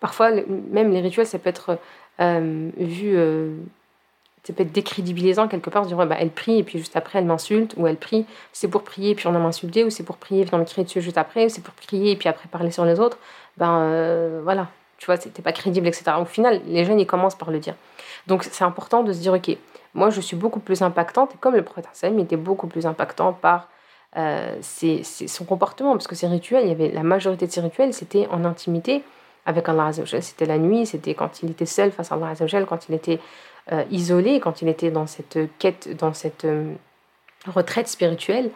parfois, 0.00 0.30
même 0.70 0.92
les 0.92 1.00
rituels, 1.00 1.26
ça 1.26 1.38
peut 1.38 1.50
être 1.50 1.78
euh, 2.20 2.70
vu. 2.76 3.16
Euh, 3.16 3.56
ça 4.44 4.52
peut 4.52 4.62
être 4.62 4.72
décrédibilisant 4.72 5.48
quelque 5.48 5.70
part, 5.70 5.82
se 5.82 5.88
dire 5.88 6.06
bah, 6.06 6.16
elle 6.20 6.30
prie 6.30 6.58
et 6.58 6.62
puis 6.62 6.78
juste 6.78 6.94
après 6.94 7.18
elle 7.18 7.24
m'insulte, 7.24 7.74
ou 7.76 7.88
elle 7.88 7.96
prie, 7.96 8.26
c'est 8.52 8.68
pour 8.68 8.84
prier 8.84 9.10
et 9.10 9.14
puis 9.16 9.26
on 9.26 9.34
a 9.34 9.40
m'insulté, 9.40 9.82
ou 9.82 9.90
c'est 9.90 10.04
pour 10.04 10.18
prier 10.18 10.42
et 10.42 10.44
puis 10.44 10.54
on 10.54 10.58
me 10.58 10.84
dessus 10.84 11.00
juste 11.00 11.18
après, 11.18 11.46
ou 11.46 11.48
c'est 11.48 11.64
pour 11.64 11.74
prier 11.74 12.12
et 12.12 12.16
puis 12.16 12.28
après 12.28 12.46
parler 12.48 12.70
sur 12.70 12.84
les 12.84 13.00
autres. 13.00 13.18
Ben 13.56 13.80
euh, 13.80 14.40
voilà, 14.44 14.68
tu 14.98 15.06
vois, 15.06 15.16
c'était 15.16 15.42
pas 15.42 15.50
crédible, 15.50 15.88
etc. 15.88 16.12
Au 16.20 16.24
final, 16.24 16.60
les 16.66 16.84
jeunes 16.84 17.00
ils 17.00 17.08
commencent 17.08 17.34
par 17.34 17.50
le 17.50 17.58
dire. 17.58 17.74
Donc 18.28 18.44
c'est 18.44 18.62
important 18.62 19.02
de 19.02 19.12
se 19.12 19.18
dire 19.18 19.32
ok, 19.32 19.56
moi, 19.96 20.10
je 20.10 20.20
suis 20.20 20.36
beaucoup 20.36 20.60
plus 20.60 20.82
impactante, 20.82 21.34
et 21.34 21.38
comme 21.38 21.54
le 21.54 21.62
prophète 21.62 21.86
Hassan 21.90 22.20
était 22.20 22.36
beaucoup 22.36 22.66
plus 22.66 22.86
impactant 22.86 23.32
par 23.32 23.68
euh, 24.16 24.56
son 24.60 25.44
comportement, 25.44 25.92
parce 25.92 26.06
que 26.06 26.14
ses 26.14 26.26
rituels, 26.26 26.64
il 26.64 26.68
y 26.68 26.72
avait 26.72 26.90
la 26.90 27.02
majorité 27.02 27.46
de 27.46 27.50
ses 27.50 27.62
rituels, 27.62 27.94
c'était 27.94 28.28
en 28.30 28.44
intimité 28.44 29.02
avec 29.46 29.68
Allah. 29.68 29.92
C'était 29.92 30.46
la 30.46 30.58
nuit, 30.58 30.86
c'était 30.86 31.14
quand 31.14 31.42
il 31.42 31.50
était 31.50 31.66
seul 31.66 31.92
face 31.92 32.12
à 32.12 32.16
Allah 32.16 32.34
quand 32.66 32.88
il 32.88 32.94
était 32.94 33.20
euh, 33.72 33.84
isolé, 33.90 34.40
quand 34.40 34.62
il 34.62 34.68
était 34.68 34.90
dans 34.90 35.06
cette 35.06 35.38
quête, 35.58 35.96
dans 35.96 36.12
cette 36.12 36.44
euh, 36.44 36.72
retraite 37.46 37.88
spirituelle. 37.88 38.50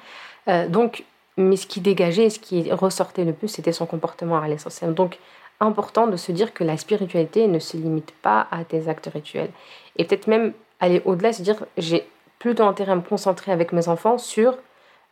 donc, 0.69 1.05
mais 1.37 1.57
ce 1.57 1.67
qui 1.67 1.81
dégageait, 1.81 2.29
ce 2.29 2.41
qui 2.41 2.73
ressortait 2.73 3.25
le 3.25 3.33
plus, 3.33 3.49
c'était 3.49 3.73
son 3.73 3.87
comportement 3.87 4.39
à 4.39 4.49
l'essentiel. 4.49 4.95
Donc, 4.95 5.19
important 5.61 6.07
de 6.07 6.17
se 6.17 6.33
dire 6.33 6.53
que 6.53 6.65
la 6.65 6.77
spiritualité 6.77 7.47
ne 7.47 7.59
se 7.59 7.77
limite 7.77 8.13
pas 8.23 8.49
à 8.51 8.65
tes 8.65 8.89
actes 8.89 9.11
rituels. 9.13 9.51
Et 9.97 10.05
peut-être 10.05 10.27
même 10.27 10.53
aller 10.81 11.03
au-delà, 11.05 11.33
se 11.33 11.43
dire 11.43 11.65
j'ai 11.77 12.09
plutôt 12.39 12.65
intérêt 12.65 12.93
à 12.93 12.97
me 12.97 13.03
concentrer 13.03 13.53
avec 13.53 13.73
mes 13.73 13.89
enfants 13.89 14.19
sur 14.19 14.57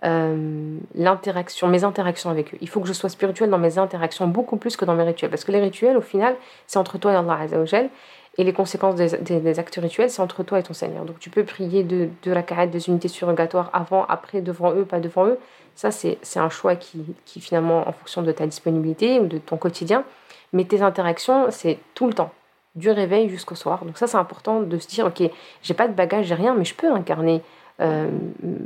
euh, 0.04 0.78
l'interaction, 0.94 1.66
mes 1.66 1.82
interactions 1.82 2.30
avec 2.30 2.54
eux. 2.54 2.58
Il 2.60 2.68
faut 2.68 2.80
que 2.80 2.86
je 2.86 2.92
sois 2.92 3.10
spirituel 3.10 3.50
dans 3.50 3.58
mes 3.58 3.78
interactions 3.78 4.28
beaucoup 4.28 4.56
plus 4.56 4.76
que 4.76 4.84
dans 4.84 4.94
mes 4.94 5.02
rituels. 5.02 5.30
Parce 5.30 5.44
que 5.44 5.52
les 5.52 5.60
rituels, 5.60 5.96
au 5.96 6.02
final, 6.02 6.36
c'est 6.66 6.78
entre 6.78 6.98
toi 6.98 7.12
et 7.12 7.16
Allah 7.16 7.38
Azzawajal. 7.40 7.90
Et 8.36 8.44
les 8.44 8.52
conséquences 8.52 8.94
des, 8.94 9.58
actes 9.58 9.78
rituels, 9.82 10.10
c'est 10.10 10.22
entre 10.22 10.44
toi 10.44 10.60
et 10.60 10.62
ton 10.62 10.72
Seigneur. 10.72 11.04
Donc 11.04 11.18
tu 11.18 11.28
peux 11.28 11.42
prier 11.42 11.82
de, 11.82 12.08
de 12.22 12.32
la 12.32 12.44
carette, 12.44 12.70
des 12.70 12.88
unités 12.88 13.08
surrogatoires 13.08 13.68
avant, 13.72 14.04
après, 14.04 14.40
devant 14.40 14.72
eux, 14.72 14.84
pas 14.84 15.00
devant 15.00 15.26
eux. 15.26 15.38
Ça, 15.74 15.90
c'est 15.90 16.18
un 16.36 16.48
choix 16.48 16.76
qui, 16.76 17.04
qui, 17.24 17.40
finalement, 17.40 17.88
en 17.88 17.92
fonction 17.92 18.22
de 18.22 18.30
ta 18.30 18.46
disponibilité 18.46 19.18
ou 19.18 19.26
de 19.26 19.38
ton 19.38 19.56
quotidien. 19.56 20.04
Mais 20.52 20.64
tes 20.64 20.82
interactions, 20.82 21.46
c'est 21.50 21.78
tout 21.94 22.06
le 22.06 22.12
temps, 22.12 22.30
du 22.76 22.90
réveil 22.90 23.28
jusqu'au 23.28 23.56
soir. 23.56 23.84
Donc 23.84 23.98
ça, 23.98 24.06
c'est 24.06 24.16
important 24.16 24.60
de 24.60 24.78
se 24.78 24.86
dire, 24.86 25.06
ok, 25.06 25.28
j'ai 25.62 25.74
pas 25.74 25.88
de 25.88 25.92
bagage, 25.92 26.26
j'ai 26.26 26.34
rien, 26.34 26.54
mais 26.54 26.64
je 26.64 26.74
peux 26.74 26.90
incarner 26.92 27.42
euh, 27.80 28.08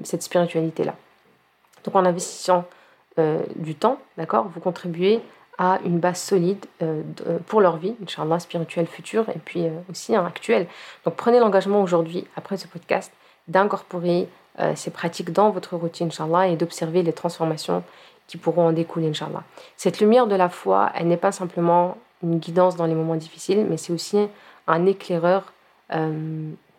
cette 0.04 0.22
spiritualité-là. 0.22 0.94
Donc 1.84 1.94
en 1.96 2.04
investissant 2.04 2.64
euh, 3.18 3.42
du 3.56 3.74
temps, 3.74 3.98
d'accord, 4.16 4.48
vous 4.48 4.60
contribuez 4.60 5.20
à 5.58 5.78
une 5.84 5.98
base 5.98 6.18
solide 6.18 6.64
euh, 6.80 7.02
euh, 7.26 7.38
pour 7.46 7.60
leur 7.60 7.76
vie, 7.76 7.94
Inch'Allah, 8.02 8.38
spirituelle 8.40 8.86
future 8.86 9.28
et 9.28 9.38
puis 9.38 9.66
aussi 9.90 10.16
hein, 10.16 10.24
actuelle. 10.24 10.66
Donc 11.04 11.14
prenez 11.16 11.38
l'engagement 11.38 11.82
aujourd'hui, 11.82 12.26
après 12.36 12.56
ce 12.56 12.66
podcast, 12.66 13.12
d'incorporer 13.48 14.28
ces 14.74 14.90
pratiques 14.90 15.32
dans 15.32 15.48
votre 15.48 15.76
routine, 15.76 16.08
Inch'Allah, 16.08 16.48
et 16.48 16.56
d'observer 16.56 17.02
les 17.02 17.14
transformations 17.14 17.82
qui 18.26 18.36
pourront 18.36 18.66
en 18.66 18.72
découler, 18.72 19.08
Inch'Allah. 19.08 19.44
Cette 19.78 19.98
lumière 19.98 20.26
de 20.26 20.34
la 20.34 20.50
foi, 20.50 20.92
elle 20.94 21.08
n'est 21.08 21.16
pas 21.16 21.32
simplement 21.32 21.96
une 22.22 22.38
guidance 22.38 22.76
dans 22.76 22.84
les 22.84 22.94
moments 22.94 23.14
difficiles, 23.16 23.66
mais 23.68 23.78
c'est 23.78 23.94
aussi 23.94 24.28
un 24.66 24.84
éclaireur 24.84 25.54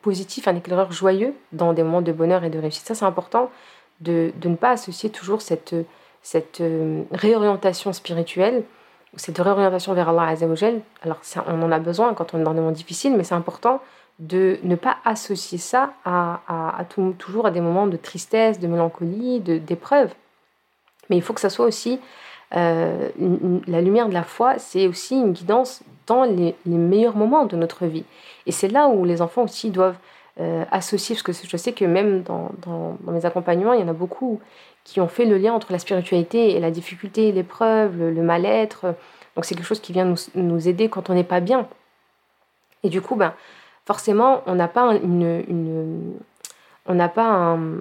positif, 0.03 0.47
un 0.47 0.55
éclaireur 0.55 0.91
joyeux 0.91 1.33
dans 1.51 1.73
des 1.73 1.81
moments 1.81 2.03
de 2.03 2.11
bonheur 2.11 2.43
et 2.43 2.51
de 2.51 2.59
réussite. 2.59 2.85
Ça, 2.85 2.93
c'est 2.93 3.05
important 3.05 3.49
de, 4.03 4.31
ne 4.43 4.55
pas 4.55 4.71
associer 4.71 5.09
toujours 5.09 5.41
cette, 5.41 5.75
cette 6.21 6.61
euh, 6.61 7.03
réorientation 7.11 7.93
spirituelle, 7.93 8.63
cette 9.15 9.37
réorientation 9.37 9.93
vers 9.93 10.09
Allah 10.09 10.27
Azzawajal. 10.27 10.81
Alors, 11.03 11.19
on 11.47 11.61
en 11.61 11.71
a 11.71 11.79
besoin 11.79 12.13
quand 12.13 12.33
on 12.33 12.39
est 12.39 12.43
dans 12.43 12.53
des 12.53 12.59
moments 12.59 12.71
difficiles, 12.71 13.15
mais 13.15 13.23
c'est 13.23 13.35
important 13.35 13.79
de 14.19 14.59
ne 14.63 14.75
pas 14.75 14.97
associer 15.05 15.57
ça 15.57 15.93
à, 16.05 16.39
toujours 17.17 17.45
à 17.45 17.51
des 17.51 17.61
moments 17.61 17.87
de 17.87 17.97
tristesse, 17.97 18.59
de 18.59 18.67
mélancolie, 18.67 19.39
d'épreuve. 19.39 20.13
Mais 21.09 21.17
il 21.17 21.21
faut 21.21 21.33
que 21.33 21.41
ça 21.41 21.49
soit 21.49 21.65
aussi 21.65 21.99
euh, 22.55 23.09
la 23.67 23.81
lumière 23.81 24.07
de 24.07 24.13
la 24.13 24.23
foi, 24.23 24.59
c'est 24.59 24.87
aussi 24.87 25.15
une 25.15 25.33
guidance 25.33 25.81
dans 26.05 26.23
les, 26.23 26.55
meilleurs 26.65 27.15
moments 27.15 27.45
de 27.45 27.55
notre 27.55 27.85
vie. 27.85 28.05
Et 28.45 28.51
c'est 28.51 28.67
là 28.67 28.87
où 28.87 29.03
les 29.05 29.21
enfants 29.21 29.43
aussi 29.43 29.71
doivent 29.71 29.97
euh, 30.39 30.65
associer, 30.71 31.15
parce 31.15 31.21
que 31.23 31.47
je 31.47 31.57
sais 31.57 31.73
que 31.73 31.85
même 31.85 32.23
dans, 32.23 32.49
dans, 32.65 32.97
mes 33.11 33.25
accompagnements, 33.25 33.73
il 33.73 33.81
y 33.81 33.83
en 33.83 33.87
a 33.87 33.93
beaucoup 33.93 34.39
qui 34.83 34.99
ont 34.99 35.07
fait 35.07 35.25
le 35.25 35.37
lien 35.37 35.53
entre 35.53 35.71
la 35.71 35.79
spiritualité 35.79 36.55
et 36.55 36.59
la 36.59 36.71
difficulté, 36.71 37.31
l'épreuve, 37.31 37.99
le, 37.99 38.21
mal-être. 38.21 38.95
Donc 39.35 39.45
c'est 39.45 39.55
quelque 39.55 39.67
chose 39.67 39.79
qui 39.79 39.93
vient 39.93 40.05
nous, 40.05 40.17
nous 40.35 40.67
aider 40.67 40.89
quand 40.89 41.09
on 41.09 41.13
n'est 41.13 41.23
pas 41.23 41.39
bien. 41.39 41.67
Et 42.83 42.89
du 42.89 43.01
coup, 43.01 43.15
ben, 43.15 43.33
forcément, 43.85 44.41
on 44.45 44.55
n'a 44.55 44.67
pas, 44.67 44.95
une, 44.95 45.43
une, 45.47 46.13
on 46.87 46.97
pas 47.09 47.27
un, 47.27 47.79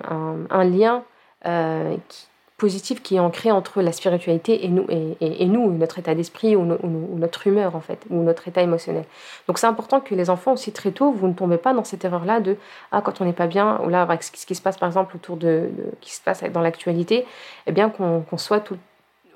un, 0.51 0.65
lien 0.65 1.05
euh, 1.47 1.97
qui, 2.09 2.27
positif 2.63 3.03
qui 3.03 3.17
est 3.17 3.19
ancré 3.19 3.51
entre 3.51 3.83
la 3.83 3.91
spiritualité 3.91 4.65
et 4.65 4.69
nous, 4.69 4.87
et, 4.89 5.47
nous 5.47 5.73
notre 5.73 5.99
état 5.99 6.15
d'esprit 6.15 6.55
ou, 6.55 6.65
notre 6.65 7.49
humeur 7.49 7.75
en 7.75 7.81
fait, 7.81 8.07
ou 8.09 8.23
notre 8.23 8.47
état 8.47 8.63
émotionnel. 8.63 9.05
Donc 9.49 9.59
c'est 9.59 9.67
important 9.67 9.99
que 9.99 10.15
les 10.15 10.31
enfants 10.31 10.53
aussi 10.53 10.71
très 10.71 10.93
tôt, 10.93 11.11
vous 11.11 11.27
ne 11.27 11.33
tombez 11.33 11.57
pas 11.57 11.75
dans 11.75 11.83
cette 11.83 12.05
erreur-là 12.05 12.39
de 12.39 12.57
ah 12.93 13.03
quand 13.05 13.21
on 13.21 13.25
n'est 13.25 13.33
pas 13.33 13.49
bien 13.49 13.81
ou 13.85 13.89
là 13.89 14.03
avec 14.03 14.23
ce 14.23 14.47
qui 14.47 14.55
se 14.55 14.63
passe 14.63 14.79
par 14.79 14.89
exemple 14.89 15.17
autour 15.17 15.37
de, 15.37 15.71
qui 16.01 16.13
se 16.15 16.21
passe 16.21 16.45
dans 16.45 16.61
l'actualité, 16.61 17.27
eh 17.67 17.73
bien 17.73 17.91
qu'on 17.91 18.39
soit 18.39 18.61
tout 18.61 18.79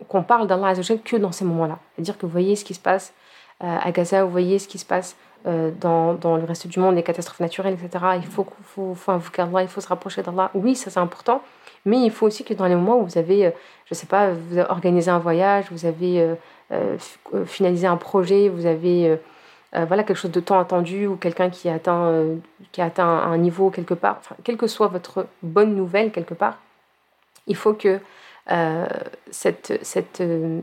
qu'on 0.07 0.23
parle 0.23 0.47
d'Allah 0.47 0.75
que 1.05 1.17
dans 1.17 1.33
ces 1.33 1.45
moments-là. 1.45 1.81
C'est-à-dire 1.95 2.17
que 2.19 2.27
vous 2.27 2.33
voyez 2.33 2.55
ce 2.55 2.65
qui 2.65 2.75
se 2.75 2.81
passe 2.81 3.13
euh, 3.65 3.79
à 3.83 3.91
Gaza, 3.91 4.23
vous 4.23 4.31
voyez 4.31 4.61
ce 4.61 4.69
qui 4.69 4.79
se 4.79 4.85
passe 4.85 5.17
dans, 5.45 6.15
dans, 6.15 6.37
le 6.37 6.45
reste 6.45 6.67
du 6.67 6.81
monde, 6.81 6.97
les 6.97 7.05
catastrophes 7.05 7.39
naturelles, 7.39 7.75
etc. 7.81 8.05
Il 8.17 8.27
faut, 8.27 8.47
faut, 8.65 8.95
faut 8.95 9.13
invoquer 9.13 9.43
Allah, 9.43 9.63
il 9.63 9.69
faut 9.69 9.81
se 9.81 9.89
rapprocher 9.89 10.23
d'Allah. 10.23 10.51
Oui, 10.55 10.75
ça 10.75 10.91
c'est 10.91 10.99
important, 10.99 11.41
mais 11.87 12.03
il 12.03 12.11
faut 12.11 12.27
aussi 12.27 12.45
que 12.45 12.53
dans 12.53 12.67
les 12.67 12.75
moments 12.75 12.99
où 12.99 13.05
vous 13.07 13.17
avez, 13.17 13.47
euh, 13.47 13.51
je 13.87 13.95
ne 13.95 13.97
sais 13.97 14.07
pas, 14.07 14.33
vous 14.33 14.59
avez 14.59 14.69
organisé 14.69 15.09
un 15.09 15.21
voyage, 15.21 15.67
vous 15.71 15.87
avez 15.87 16.21
euh, 16.21 16.35
euh, 16.73 16.99
finalisé 17.47 17.87
un 17.87 17.97
projet, 17.97 18.51
vous 18.51 18.67
avez 18.67 19.19
voilà, 19.89 20.05
quelque 20.05 20.17
chose 20.17 20.31
de 20.31 20.41
temps 20.41 20.59
attendu 20.59 21.07
ou 21.07 21.17
quelqu'un 21.17 21.51
qui, 21.51 21.69
atteint, 21.69 22.25
qui 22.73 22.81
a 22.81 22.87
atteint 22.87 23.07
un 23.07 23.37
niveau 23.37 23.69
quelque 23.69 23.93
part, 23.93 24.17
enfin, 24.21 24.35
quelle 24.43 24.57
que 24.57 24.67
soit 24.67 24.87
votre 24.87 25.27
bonne 25.43 25.75
nouvelle 25.75 26.13
quelque 26.13 26.33
part, 26.33 26.57
il 27.47 27.57
faut 27.57 27.75
que 27.75 28.01
cette, 29.31 29.79
cette, 29.83 30.23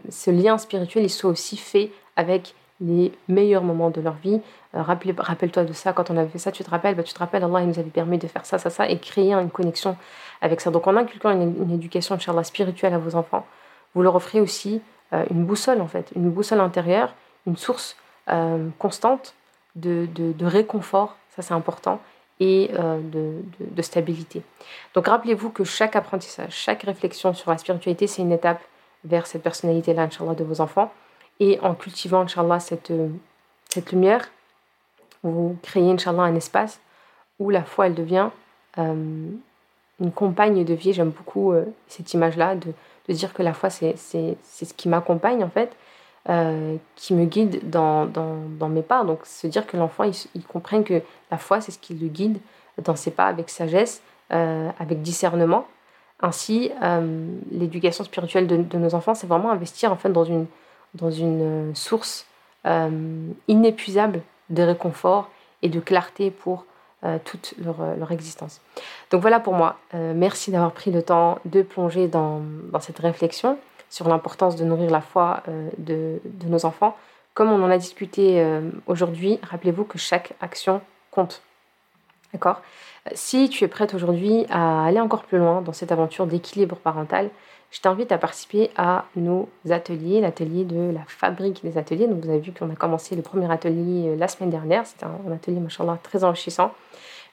ce 0.10 0.32
lien 0.32 0.58
spirituel 0.58 1.04
il 1.04 1.12
soit 1.12 1.30
aussi 1.30 1.58
fait 1.58 1.92
avec 2.16 2.56
les 2.82 3.12
meilleurs 3.28 3.62
moments 3.62 3.92
de 3.92 4.02
leur 4.02 4.16
vie. 4.16 4.42
Rappelle-toi 4.74 5.66
de 5.66 5.74
ça, 5.74 5.94
quand 5.94 6.10
on 6.10 6.18
avait 6.18 6.30
fait 6.30 6.40
ça, 6.40 6.52
tu 6.52 6.64
te 6.64 6.70
rappelles, 6.70 6.96
bah, 6.96 7.04
tu 7.04 7.14
te 7.14 7.20
rappelles, 7.20 7.44
Allah 7.44 7.62
il 7.62 7.68
nous 7.68 7.78
avait 7.78 7.92
permis 7.92 8.18
de 8.18 8.28
faire 8.28 8.46
ça, 8.46 8.58
ça, 8.58 8.72
ça, 8.72 8.90
et 8.90 8.98
créer 8.98 9.34
une 9.34 9.52
connexion 9.52 9.96
avec 10.42 10.62
ça. 10.62 10.72
Donc 10.72 10.88
en 10.88 10.96
inculquant 10.96 11.30
une, 11.30 11.72
éducation 11.72 12.18
spirituelle 12.44 12.94
à 12.94 12.98
vos 12.98 13.16
enfants, 13.16 13.46
vous 13.94 14.02
leur 14.02 14.16
offrez 14.16 14.42
aussi 14.42 14.82
euh, 15.14 15.26
une 15.30 15.46
boussole 15.46 15.80
en 15.80 15.88
fait, 15.88 16.12
une 16.16 16.32
boussole 16.32 16.60
intérieure, 16.60 17.14
une 17.46 17.56
source 17.56 17.96
euh, 18.30 18.70
constante 18.80 19.36
de, 19.76 20.08
de, 20.16 20.46
réconfort, 20.46 21.18
ça 21.36 21.44
c'est 21.44 21.54
important, 21.54 22.00
et 22.40 22.72
euh, 22.74 23.00
de, 23.00 23.44
de, 23.60 23.82
stabilité. 23.84 24.42
Donc 24.96 25.08
rappelez-vous 25.08 25.52
que 25.52 25.64
chaque 25.64 25.96
apprentissage, 25.96 26.52
chaque 26.52 26.82
réflexion 26.82 27.36
sur 27.36 27.52
la 27.52 27.60
spiritualité, 27.60 28.08
c'est 28.08 28.24
une 28.24 28.32
étape 28.32 28.62
vers 29.04 29.28
cette 29.28 29.44
personnalité-là, 29.44 30.04
Inch'Allah, 30.04 30.34
de 30.34 30.44
vos 30.44 30.62
enfants. 30.62 30.92
Et 31.40 31.60
en 31.62 31.76
cultivant, 31.76 32.22
Inch'Allah, 32.22 32.60
cette, 32.60 32.94
cette 33.70 33.92
lumière, 33.92 34.30
vous 35.24 35.58
créez, 35.62 35.90
Inch'Allah, 35.90 36.24
un 36.24 36.36
espace 36.36 36.80
où 37.40 37.50
la 37.50 37.64
foi, 37.64 37.88
elle 37.88 37.96
devient 37.96 38.30
une 40.00 40.12
compagne 40.12 40.64
de 40.64 40.74
vie. 40.74 40.94
J'aime 40.94 41.10
beaucoup 41.10 41.52
euh, 41.52 41.66
cette 41.88 42.14
image-là, 42.14 42.56
de, 42.56 42.74
de, 43.08 43.14
dire 43.14 43.34
que 43.34 43.44
la 43.44 43.54
foi, 43.54 43.70
c'est 43.70 43.96
ce 43.98 44.74
qui 44.76 44.90
m'accompagne 44.90 45.44
en 45.44 45.50
fait, 45.50 45.72
euh, 46.30 46.76
qui 46.96 47.14
me 47.14 47.26
guide 47.26 47.70
dans, 47.70 48.06
dans, 48.06 48.38
dans, 48.60 48.70
mes 48.70 48.82
pas. 48.82 49.04
Donc 49.04 49.26
se 49.26 49.48
dire 49.48 49.68
que 49.68 49.78
l'enfant, 49.78 50.04
il, 50.04 50.14
il, 50.36 50.44
comprenne 50.44 50.84
que 50.84 51.02
la 51.32 51.38
foi, 51.38 51.62
c'est 51.62 51.72
ce 51.72 51.80
qui 51.80 51.94
le 51.94 52.08
guide 52.08 52.38
dans 52.84 52.96
ses 52.96 53.12
pas 53.12 53.26
avec 53.26 53.50
sagesse, 53.50 54.02
euh, 54.32 54.70
avec 54.80 55.02
discernement. 55.02 55.68
Ainsi, 56.22 56.72
l'éducation 57.52 58.06
spirituelle 58.06 58.48
de, 58.48 58.56
de, 58.56 58.78
nos 58.78 58.96
enfants, 58.96 59.14
c'est 59.14 59.28
vraiment 59.28 59.52
investir 59.52 59.92
en 59.92 59.98
fait 59.98 60.10
dans 60.10 60.24
une, 60.24 60.46
dans 60.94 61.12
une 61.12 61.76
source 61.76 62.26
inépuisable 63.50 64.22
de 64.49 64.63
réconfort 64.63 65.29
et 65.62 65.69
de 65.69 65.79
clarté 65.79 66.32
pour 66.32 66.65
euh, 67.06 67.17
toute 67.23 67.53
leur, 67.58 67.82
euh, 67.82 67.95
leur, 67.97 68.13
existence. 68.13 68.62
Donc 69.12 69.21
voilà 69.21 69.41
pour 69.41 69.53
moi. 69.53 69.77
Euh, 69.93 70.13
merci 70.15 70.51
d'avoir 70.51 70.71
pris 70.71 70.89
le 70.89 71.03
temps 71.03 71.39
de 71.43 71.62
plonger 71.62 72.08
dans, 72.08 72.41
dans 72.71 72.79
cette 72.79 72.99
réflexion 72.99 73.58
sur 73.89 74.08
l'importance 74.08 74.56
de 74.56 74.63
nourrir 74.63 74.89
la 74.89 75.01
foi 75.01 75.43
de, 75.77 76.19
de, 76.23 76.47
nos 76.47 76.65
enfants. 76.65 76.97
Comme 77.34 77.51
on 77.51 77.62
en 77.62 77.69
a 77.69 77.77
discuté 77.77 78.43
aujourd'hui, 78.88 79.38
rappelez-vous 79.43 79.84
que 79.84 79.99
chaque 79.99 80.34
action 80.41 80.82
compte. 81.12 81.43
D'accord? 82.34 82.62
Si 83.13 83.49
tu 83.49 83.63
es 83.63 83.67
prête 83.67 83.93
aujourd'hui 83.93 84.47
à 84.49 84.86
aller 84.86 84.99
encore 84.99 85.23
plus 85.25 85.38
loin 85.38 85.62
dans 85.62 85.73
cette 85.73 85.91
aventure 85.91 86.25
d'équilibre 86.25 86.77
parental, 86.77 87.29
je 87.74 87.82
t'invite 87.82 88.12
à 88.12 88.20
participer 88.20 88.70
à 88.78 89.06
nos 89.16 89.50
ateliers, 89.68 90.22
l'atelier 90.22 90.64
de 90.64 90.92
la 90.94 91.02
fabrique 91.08 91.64
des 91.64 91.80
ateliers. 91.80 92.06
Donc 92.06 92.24
vous 92.24 92.30
avez 92.30 92.40
vu 92.40 92.52
qu'on 92.52 92.70
a 92.70 92.76
commencé 92.76 93.16
le 93.16 93.24
premier 93.24 93.52
atelier 93.52 94.10
euh, 94.10 94.16
la 94.16 94.28
semaine 94.28 94.52
dernière. 94.52 94.86
C'était 94.86 95.06
un, 95.06 95.32
atelier, 95.34 95.60
machallah, 95.60 95.98
très 96.04 96.24
enrichissant. 96.24 96.72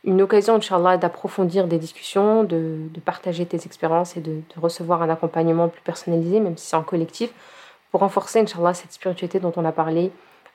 Une 0.03 0.23
occasion, 0.23 0.55
Inch'Allah, 0.55 0.97
d'approfondir 0.97 1.67
des 1.67 1.77
discussions, 1.77 2.43
de, 2.43 2.89
partager 3.05 3.45
tes 3.45 3.59
expériences 3.67 4.17
et 4.17 4.23
de, 4.23 4.41
recevoir 4.57 5.03
un 5.03 5.11
accompagnement 5.11 5.69
plus 5.69 5.83
personnalisé, 5.83 6.41
même 6.41 6.57
si 6.57 6.69
c'est 6.69 6.77
en 6.77 6.83
collectif, 6.83 7.31
pour 7.91 8.01
renforcer, 8.01 8.41
Inch'Allah, 8.41 8.73
cette 8.73 8.95
spiritualité 8.95 9.41
dont 9.41 9.53
on 9.57 9.65
a 9.67 9.73
parlé 9.73 10.11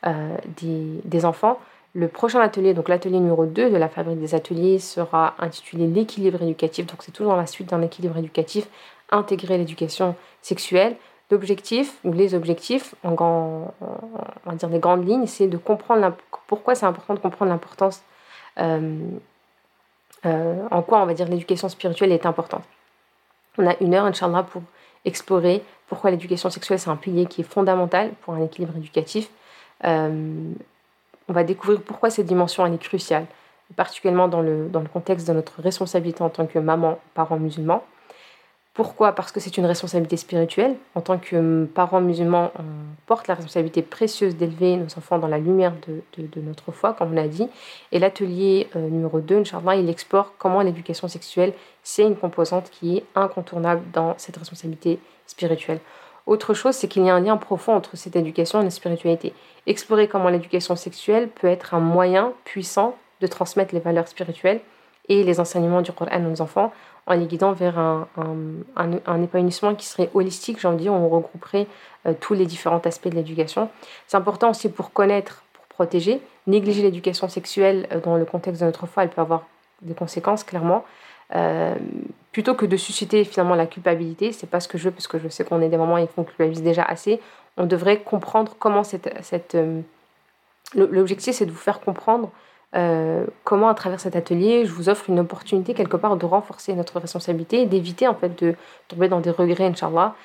euh, 0.08 0.36
des, 0.60 1.00
des 1.04 1.26
enfants. 1.26 1.60
Le 1.94 2.08
prochain 2.08 2.40
atelier, 2.40 2.74
donc 2.74 2.90
l'atelier 2.90 3.20
numéro 3.20 3.46
2 3.46 3.70
de 3.70 3.78
la 3.78 3.88
fabrique 3.88 4.20
des 4.20 4.34
ateliers, 4.34 4.80
sera 4.80 5.36
intitulé 5.38 5.86
l'équilibre 5.86 6.42
éducatif. 6.42 6.88
Donc 6.88 7.04
c'est 7.04 7.12
toujours 7.12 7.36
la 7.36 7.46
suite 7.46 7.70
d'un 7.70 7.84
équilibre 7.84 8.18
éducatif 8.18 8.68
intégrer 9.12 9.58
l'éducation 9.58 10.16
sexuelle. 10.42 10.96
L'objectif, 11.32 11.98
ou 12.04 12.14
les 12.14 12.36
objectifs, 12.36 12.94
en, 13.04 13.14
grand, 13.14 13.74
on 13.82 14.50
va 14.50 14.56
dire 14.56 14.70
des 14.70 14.80
grandes 14.80 15.08
lignes, 15.08 15.26
c'est 15.26 15.48
de 15.48 15.58
comprendre 15.58 16.16
pourquoi 16.48 16.76
c'est 16.76 16.86
important 16.86 17.16
de 17.16 17.20
comprendre 17.20 17.52
l'importance, 17.52 18.04
euh, 18.60 19.00
euh, 20.26 20.68
en 20.70 20.82
quoi 20.82 21.02
on 21.02 21.06
va 21.06 21.14
dire 21.14 21.28
l'éducation 21.28 21.68
spirituelle 21.68 22.12
est 22.12 22.26
importante. 22.26 22.64
On 23.58 23.68
a 23.68 23.76
une 23.82 23.96
heure, 23.96 24.06
Inch'Allah, 24.06 24.44
pour 24.44 24.62
explorer 25.04 25.64
pourquoi 25.88 26.12
l'éducation 26.12 26.50
sexuelle 26.50 26.80
c'est 26.80 26.90
un 26.90 26.96
pilier 26.96 27.26
qui 27.26 27.42
est 27.42 27.46
fondamental 27.46 28.12
pour 28.22 28.34
un 28.34 28.44
équilibre 28.44 28.76
éducatif. 28.76 29.30
Euh, 29.84 30.54
on 31.28 31.34
va 31.34 31.44
découvrir 31.44 31.82
pourquoi 31.82 32.10
cette 32.10 32.26
dimension 32.26 32.66
est 32.66 32.78
cruciale, 32.78 33.26
particulièrement 33.76 34.28
dans 34.28 34.42
le, 34.42 34.68
dans 34.68 34.82
le 34.82 34.88
contexte 34.88 35.28
de 35.28 35.34
notre 35.34 35.62
responsabilité 35.62 36.22
en 36.24 36.30
tant 36.30 36.46
que 36.46 36.60
maman, 36.60 37.00
parent 37.14 37.38
musulman. 37.38 37.84
Pourquoi? 38.76 39.14
Parce 39.14 39.32
que 39.32 39.40
c'est 39.40 39.56
une 39.56 39.66
responsabilité 39.66 40.18
spirituelle. 40.18 40.76
En 40.96 41.02
tant 41.02 41.18
que 41.18 41.64
parents 41.64 42.02
musulmans, 42.02 42.52
on 42.60 42.64
porte 43.06 43.30
la 43.30 43.36
responsabilité 43.36 43.82
précieuse 43.82 44.36
d'élever 44.36 44.76
nos 44.76 44.88
enfants 44.98 45.18
dans 45.18 45.30
la 45.30 45.38
lumière 45.38 45.72
de, 46.18 46.42
notre 46.42 46.74
foi, 46.74 46.92
comme 46.92 47.12
on 47.12 47.16
l'a 47.16 47.30
dit. 47.30 47.48
Et 47.94 48.00
l'atelier 48.00 48.68
euh, 48.76 48.90
numéro 48.90 49.22
2, 49.22 49.38
Inch'Allah, 49.38 49.78
il 49.78 49.90
explore 49.90 50.34
comment 50.38 50.60
l'éducation 50.60 51.08
sexuelle, 51.08 51.54
c'est 51.84 52.04
une 52.04 52.18
composante 52.18 52.70
qui 52.70 52.98
est 52.98 53.06
incontournable 53.16 53.82
dans 53.94 54.14
cette 54.18 54.36
responsabilité 54.36 55.00
spirituelle. 55.26 55.80
Autre 56.26 56.54
chose, 56.54 56.76
c'est 56.76 56.90
qu'il 56.90 57.06
y 57.06 57.10
a 57.10 57.16
un 57.16 57.22
lien 57.22 57.38
profond 57.38 57.76
entre 57.76 57.96
cette 57.96 58.18
éducation 58.18 58.60
et 58.60 58.66
la 58.66 58.72
spiritualité. 58.72 59.32
Explorer 59.68 60.10
comment 60.10 60.28
l'éducation 60.28 60.76
sexuelle 60.76 61.30
peut 61.30 61.48
être 61.48 61.76
un 61.76 61.80
moyen 61.80 62.34
puissant 62.44 62.98
de 63.22 63.28
transmettre 63.28 63.74
les 63.74 63.80
valeurs 63.80 64.10
spirituelles 64.10 64.60
et 65.10 65.24
les 65.24 65.40
enseignements 65.40 65.82
du 65.82 65.92
Coran 65.92 66.20
nos 66.20 66.42
enfants 66.42 66.72
en 67.08 67.14
les 67.14 67.26
guidant 67.26 67.54
vers 67.54 67.78
un, 67.78 68.08
un, 68.76 69.22
épanouissement 69.22 69.76
qui 69.76 69.86
serait 69.86 70.10
holistique, 70.14 70.60
j'ai 70.60 70.68
envie 70.68 70.78
de 70.78 70.82
dire, 70.84 70.94
on 70.94 71.08
regrouperait 71.08 71.68
euh, 72.08 72.14
tous 72.20 72.34
les 72.34 72.46
différents 72.46 72.80
aspects 72.80 73.08
de 73.08 73.16
l'éducation. 73.16 73.70
C'est 74.08 74.18
important 74.18 74.50
aussi 74.50 74.70
pour 74.70 74.92
connaître, 74.92 75.44
pour 75.54 75.66
protéger. 75.66 76.20
Négliger 76.48 76.82
l'éducation 76.82 77.30
sexuelle 77.30 77.88
euh, 77.92 78.00
dans 78.00 78.18
le 78.18 78.26
contexte 78.26 78.62
de 78.62 78.66
notre 78.66 78.88
foi, 78.88 79.04
elle 79.04 79.10
peut 79.10 79.22
avoir 79.22 79.44
des 79.84 79.94
conséquences, 79.94 80.44
clairement. 80.44 80.84
Euh, 81.36 81.76
plutôt 82.32 82.56
que 82.56 82.66
de 82.66 82.78
susciter 82.78 83.24
finalement 83.24 83.56
la 83.56 83.68
culpabilité, 83.68 84.32
c'est 84.32 84.50
pas 84.50 84.60
ce 84.60 84.68
que 84.68 84.80
je 84.80 84.86
veux, 84.86 84.92
parce 84.92 85.08
que 85.08 85.20
je 85.20 85.28
sais 85.28 85.44
qu'on 85.44 85.62
est 85.62 85.70
des 85.70 85.78
moments 85.78 86.00
où 86.00 86.08
on 86.18 86.24
culpabilise 86.24 86.64
déjà 86.64 86.84
assez, 86.84 87.22
on 87.58 87.66
devrait 87.66 88.00
comprendre 88.02 88.56
comment 88.58 88.84
cette... 88.84 89.14
cette 89.22 89.58
L'objectif, 90.74 91.36
c'est 91.36 91.46
de 91.46 91.52
vous 91.52 91.58
faire 91.58 91.80
comprendre 91.80 92.32
euh, 92.76 93.26
comment 93.44 93.70
à 93.70 93.74
travers 93.74 94.00
cet 94.00 94.16
atelier, 94.16 94.66
je 94.66 94.72
vous 94.72 94.90
offre 94.90 95.10
une 95.10 95.20
opportunité 95.20 95.74
quelque 95.74 95.96
part 95.96 96.18
de 96.18 96.26
renforcer 96.26 96.74
notre 96.74 97.00
responsabilité 97.00 97.66
d'éviter 97.66 98.08
en 98.08 98.16
fait 98.16 98.38
de 98.44 98.56
tomber 98.88 99.08
dans 99.08 99.22
des 99.22 99.32
regrets, 99.32 99.66
Inch'Allah, 99.66 100.16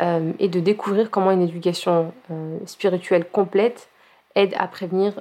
euh, 0.00 0.32
et 0.38 0.48
de 0.48 0.60
découvrir 0.60 1.10
comment 1.10 1.30
une 1.30 1.42
éducation 1.42 2.12
euh, 2.30 2.58
spirituelle 2.64 3.26
complète 3.30 3.88
aide 4.34 4.54
à 4.56 4.68
prévenir 4.68 5.14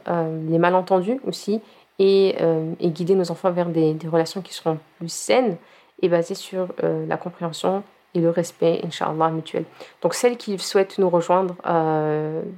les 0.47 0.59
malentendus 0.59 1.19
aussi 1.25 1.59
et, 1.97 2.35
et, 2.79 2.89
guider 2.89 3.15
nos 3.15 3.31
enfants 3.31 3.49
vers 3.49 3.65
des, 3.65 3.95
des, 3.95 4.07
relations 4.07 4.41
qui 4.41 4.53
seront 4.53 4.77
plus 4.99 5.09
saines 5.09 5.57
et 6.03 6.09
basées 6.09 6.35
sur 6.35 6.67
la 6.83 7.17
compréhension 7.17 7.81
et 8.13 8.19
le 8.19 8.29
respect, 8.29 8.81
Inch'Allah, 8.85 9.29
mutuel. 9.29 9.63
Donc 10.03 10.13
celles 10.13 10.37
qui 10.37 10.59
souhaitent 10.59 10.99
nous 10.99 11.09
rejoindre 11.09 11.55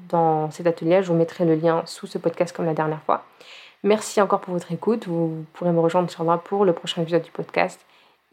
dans 0.09 0.51
cet 0.51 0.67
atelier, 0.67 1.01
je 1.01 1.07
vous 1.07 1.17
mettrai 1.17 1.45
le 1.45 1.55
lien 1.55 1.83
sous 1.85 2.07
ce 2.07 2.17
podcast 2.17 2.53
comme 2.53 2.65
la 2.65 2.73
dernière 2.73 3.03
fois. 3.03 3.23
Merci 3.83 4.19
encore 4.21 4.41
pour 4.41 4.53
votre 4.53 4.71
écoute. 4.71 5.07
Vous 5.07 5.45
pourrez 5.53 5.71
me 5.71 5.79
rejoindre, 5.79 6.09
Inch'Allah, 6.11 6.37
pour 6.37 6.65
le 6.65 6.73
prochain 6.73 7.01
épisode 7.01 7.21
du 7.21 7.31
podcast 7.31 7.79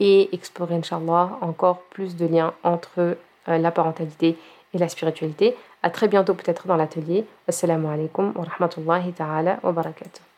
et 0.00 0.34
explorer, 0.34 0.74
Inch'Allah, 0.74 1.38
encore 1.40 1.82
plus 1.90 2.16
de 2.16 2.26
liens 2.26 2.52
entre 2.64 3.16
euh, 3.48 3.58
la 3.58 3.70
parentalité 3.70 4.36
et 4.74 4.78
la 4.78 4.88
spiritualité. 4.88 5.56
À 5.82 5.90
très 5.90 6.08
bientôt, 6.08 6.34
peut-être 6.34 6.66
dans 6.66 6.76
l'atelier. 6.76 7.24
Assalamu 7.46 7.86
alaikum 7.86 8.32
wa 8.34 8.44
rahmatullahi 8.44 9.12
ta'ala 9.12 9.60
wa 9.62 9.72
barakatuh. 9.72 10.35